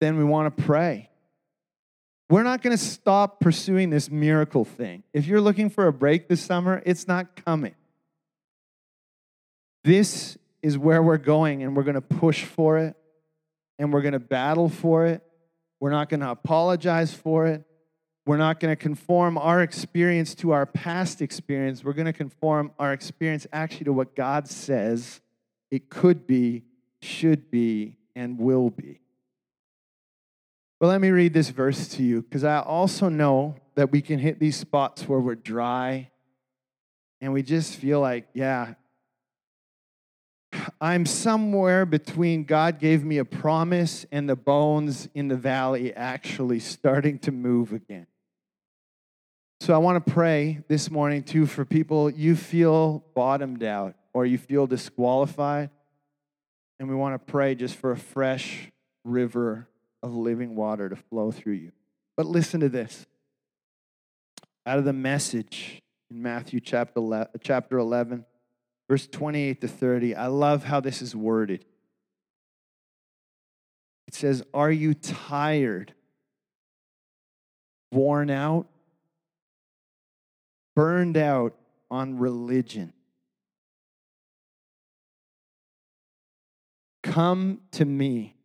Then 0.00 0.18
we 0.18 0.24
want 0.24 0.56
to 0.56 0.62
pray. 0.64 1.10
We're 2.28 2.42
not 2.42 2.62
going 2.62 2.76
to 2.76 2.82
stop 2.82 3.40
pursuing 3.40 3.90
this 3.90 4.10
miracle 4.10 4.64
thing. 4.64 5.02
If 5.12 5.26
you're 5.26 5.40
looking 5.40 5.70
for 5.70 5.86
a 5.86 5.92
break 5.92 6.28
this 6.28 6.42
summer, 6.42 6.82
it's 6.84 7.06
not 7.06 7.44
coming. 7.44 7.74
This 9.84 10.36
is 10.62 10.76
where 10.76 11.02
we're 11.02 11.16
going, 11.16 11.62
and 11.62 11.76
we're 11.76 11.84
going 11.84 11.94
to 11.94 12.00
push 12.00 12.44
for 12.44 12.78
it, 12.78 12.96
and 13.78 13.92
we're 13.92 14.02
going 14.02 14.12
to 14.12 14.18
battle 14.18 14.68
for 14.68 15.06
it. 15.06 15.22
We're 15.80 15.90
not 15.90 16.08
going 16.08 16.20
to 16.20 16.30
apologize 16.30 17.14
for 17.14 17.46
it. 17.46 17.64
We're 18.26 18.36
not 18.36 18.60
going 18.60 18.72
to 18.72 18.76
conform 18.76 19.38
our 19.38 19.62
experience 19.62 20.34
to 20.36 20.50
our 20.50 20.66
past 20.66 21.22
experience. 21.22 21.82
We're 21.82 21.94
going 21.94 22.06
to 22.06 22.12
conform 22.12 22.72
our 22.78 22.92
experience 22.92 23.46
actually 23.52 23.84
to 23.84 23.92
what 23.92 24.14
God 24.14 24.48
says 24.48 25.20
it 25.70 25.88
could 25.88 26.26
be, 26.26 26.64
should 27.00 27.50
be, 27.50 27.96
and 28.14 28.38
will 28.38 28.70
be. 28.70 29.00
Well, 30.80 30.90
let 30.90 31.00
me 31.00 31.10
read 31.10 31.32
this 31.32 31.48
verse 31.50 31.88
to 31.88 32.02
you 32.02 32.22
because 32.22 32.44
I 32.44 32.60
also 32.60 33.08
know 33.08 33.56
that 33.74 33.90
we 33.90 34.00
can 34.00 34.18
hit 34.18 34.38
these 34.38 34.56
spots 34.56 35.08
where 35.08 35.20
we're 35.20 35.34
dry 35.34 36.10
and 37.20 37.32
we 37.32 37.42
just 37.42 37.76
feel 37.76 38.00
like, 38.00 38.28
yeah, 38.32 38.74
I'm 40.80 41.06
somewhere 41.06 41.84
between 41.84 42.44
God 42.44 42.78
gave 42.78 43.04
me 43.04 43.18
a 43.18 43.24
promise 43.24 44.06
and 44.12 44.28
the 44.28 44.36
bones 44.36 45.08
in 45.12 45.26
the 45.26 45.36
valley 45.36 45.92
actually 45.92 46.60
starting 46.60 47.18
to 47.20 47.32
move 47.32 47.72
again. 47.72 48.06
So 49.60 49.74
I 49.74 49.78
want 49.78 50.06
to 50.06 50.12
pray 50.12 50.60
this 50.68 50.88
morning 50.88 51.24
too 51.24 51.46
for 51.46 51.64
people 51.64 52.08
you 52.08 52.36
feel 52.36 53.04
bottomed 53.14 53.64
out 53.64 53.96
or 54.12 54.24
you 54.24 54.38
feel 54.38 54.68
disqualified. 54.68 55.70
And 56.78 56.88
we 56.88 56.94
want 56.94 57.14
to 57.14 57.32
pray 57.32 57.56
just 57.56 57.74
for 57.74 57.90
a 57.90 57.96
fresh 57.96 58.70
river 59.04 59.66
of 60.00 60.14
living 60.14 60.54
water 60.54 60.88
to 60.88 60.94
flow 60.94 61.32
through 61.32 61.54
you. 61.54 61.72
But 62.16 62.26
listen 62.26 62.60
to 62.60 62.68
this. 62.68 63.04
Out 64.64 64.78
of 64.78 64.84
the 64.84 64.92
message 64.92 65.82
in 66.08 66.22
Matthew 66.22 66.60
chapter 66.60 67.00
11, 67.00 68.24
verse 68.88 69.06
28 69.06 69.60
to 69.60 69.68
30, 69.68 70.14
I 70.14 70.26
love 70.26 70.64
how 70.64 70.80
this 70.80 71.02
is 71.02 71.14
worded. 71.14 71.64
It 74.06 74.14
says, 74.14 74.42
Are 74.54 74.70
you 74.70 74.94
tired, 74.94 75.94
worn 77.92 78.30
out, 78.30 78.66
burned 80.74 81.16
out 81.16 81.54
on 81.90 82.18
religion? 82.18 82.92
Come 87.02 87.60
to 87.72 87.84
me 87.84 88.38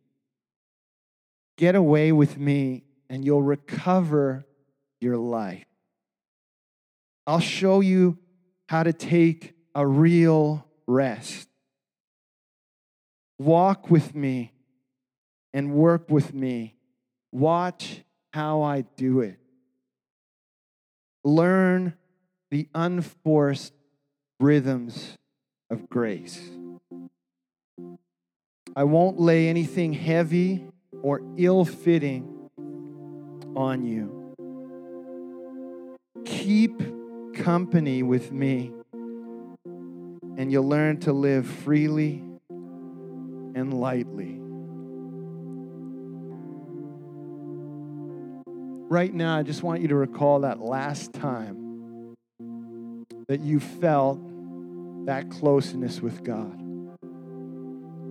Get 1.56 1.74
away 1.74 2.10
with 2.12 2.36
me, 2.36 2.84
and 3.08 3.24
you'll 3.24 3.42
recover 3.42 4.44
your 5.00 5.16
life. 5.16 5.64
I'll 7.26 7.40
show 7.40 7.80
you 7.80 8.18
how 8.68 8.82
to 8.82 8.92
take 8.92 9.53
a 9.74 9.86
real 9.86 10.66
rest. 10.86 11.48
Walk 13.38 13.90
with 13.90 14.14
me 14.14 14.52
and 15.52 15.72
work 15.72 16.10
with 16.10 16.32
me. 16.32 16.76
Watch 17.32 18.02
how 18.32 18.62
I 18.62 18.82
do 18.82 19.20
it. 19.20 19.38
Learn 21.24 21.94
the 22.50 22.68
unforced 22.74 23.72
rhythms 24.38 25.16
of 25.70 25.88
grace. 25.88 26.40
I 28.76 28.84
won't 28.84 29.18
lay 29.18 29.48
anything 29.48 29.92
heavy 29.92 30.66
or 31.02 31.20
ill 31.36 31.64
fitting 31.64 32.50
on 33.56 33.84
you. 33.84 34.34
Keep 36.24 36.82
company 37.34 38.02
with 38.02 38.32
me, 38.32 38.72
and 40.36 40.50
you'll 40.50 40.68
learn 40.68 40.98
to 41.00 41.12
live 41.12 41.46
freely 41.46 42.24
and 43.54 43.72
lightly. 43.72 44.40
Right 48.90 49.14
now, 49.14 49.36
I 49.38 49.42
just 49.42 49.62
want 49.62 49.80
you 49.80 49.88
to 49.88 49.96
recall 49.96 50.40
that 50.40 50.60
last 50.60 51.12
time 51.12 52.16
that 53.28 53.40
you 53.40 53.60
felt 53.60 54.20
that 55.06 55.30
closeness 55.30 56.00
with 56.00 56.22
God. 56.22 56.60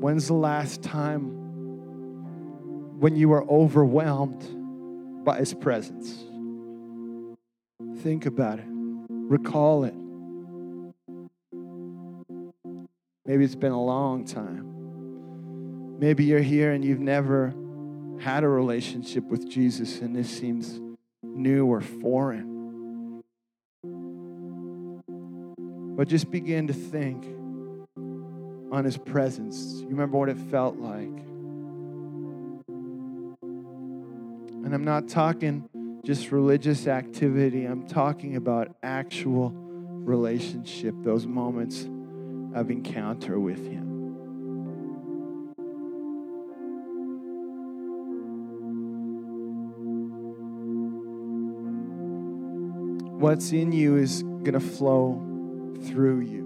When's 0.02 0.28
the 0.28 0.34
last 0.34 0.82
time 0.84 1.30
when 3.00 3.16
you 3.16 3.30
were 3.30 3.44
overwhelmed 3.50 5.24
by 5.24 5.38
His 5.40 5.54
presence? 5.54 6.24
Think 8.02 8.26
about 8.26 8.60
it, 8.60 8.66
recall 9.10 9.84
it. 9.84 9.96
Maybe 13.26 13.46
it's 13.46 13.56
been 13.56 13.72
a 13.72 13.82
long 13.82 14.26
time. 14.26 15.98
Maybe 15.98 16.26
you're 16.26 16.42
here 16.42 16.74
and 16.74 16.84
you've 16.84 17.00
never 17.00 17.54
had 18.20 18.44
a 18.44 18.50
relationship 18.50 19.24
with 19.24 19.50
Jesus 19.50 20.02
and 20.02 20.14
this 20.14 20.30
seems 20.30 20.82
new 21.24 21.66
or 21.66 21.80
foreign. 21.80 23.24
But 25.96 26.10
just 26.10 26.30
begin 26.32 26.68
to 26.68 26.74
think 26.74 27.24
on 28.74 28.84
his 28.84 28.98
presence. 28.98 29.76
You 29.80 29.88
remember 29.88 30.18
what 30.18 30.28
it 30.28 30.38
felt 30.38 30.76
like. 30.76 31.08
And 34.66 34.74
I'm 34.74 34.84
not 34.84 35.08
talking 35.08 35.70
just 36.04 36.34
religious 36.34 36.88
activity, 36.88 37.64
I'm 37.64 37.88
talking 37.88 38.36
about 38.36 38.76
actual 38.84 39.52
relationship, 39.56 40.94
those 41.04 41.26
moments 41.26 41.88
of 42.54 42.70
encounter 42.70 43.40
with 43.40 43.66
him. 43.66 43.84
What's 53.20 53.52
in 53.54 53.72
you 53.72 53.96
is 53.96 54.22
going 54.22 54.54
to 54.54 54.60
flow 54.60 55.22
through 55.86 56.22
you. 56.22 56.43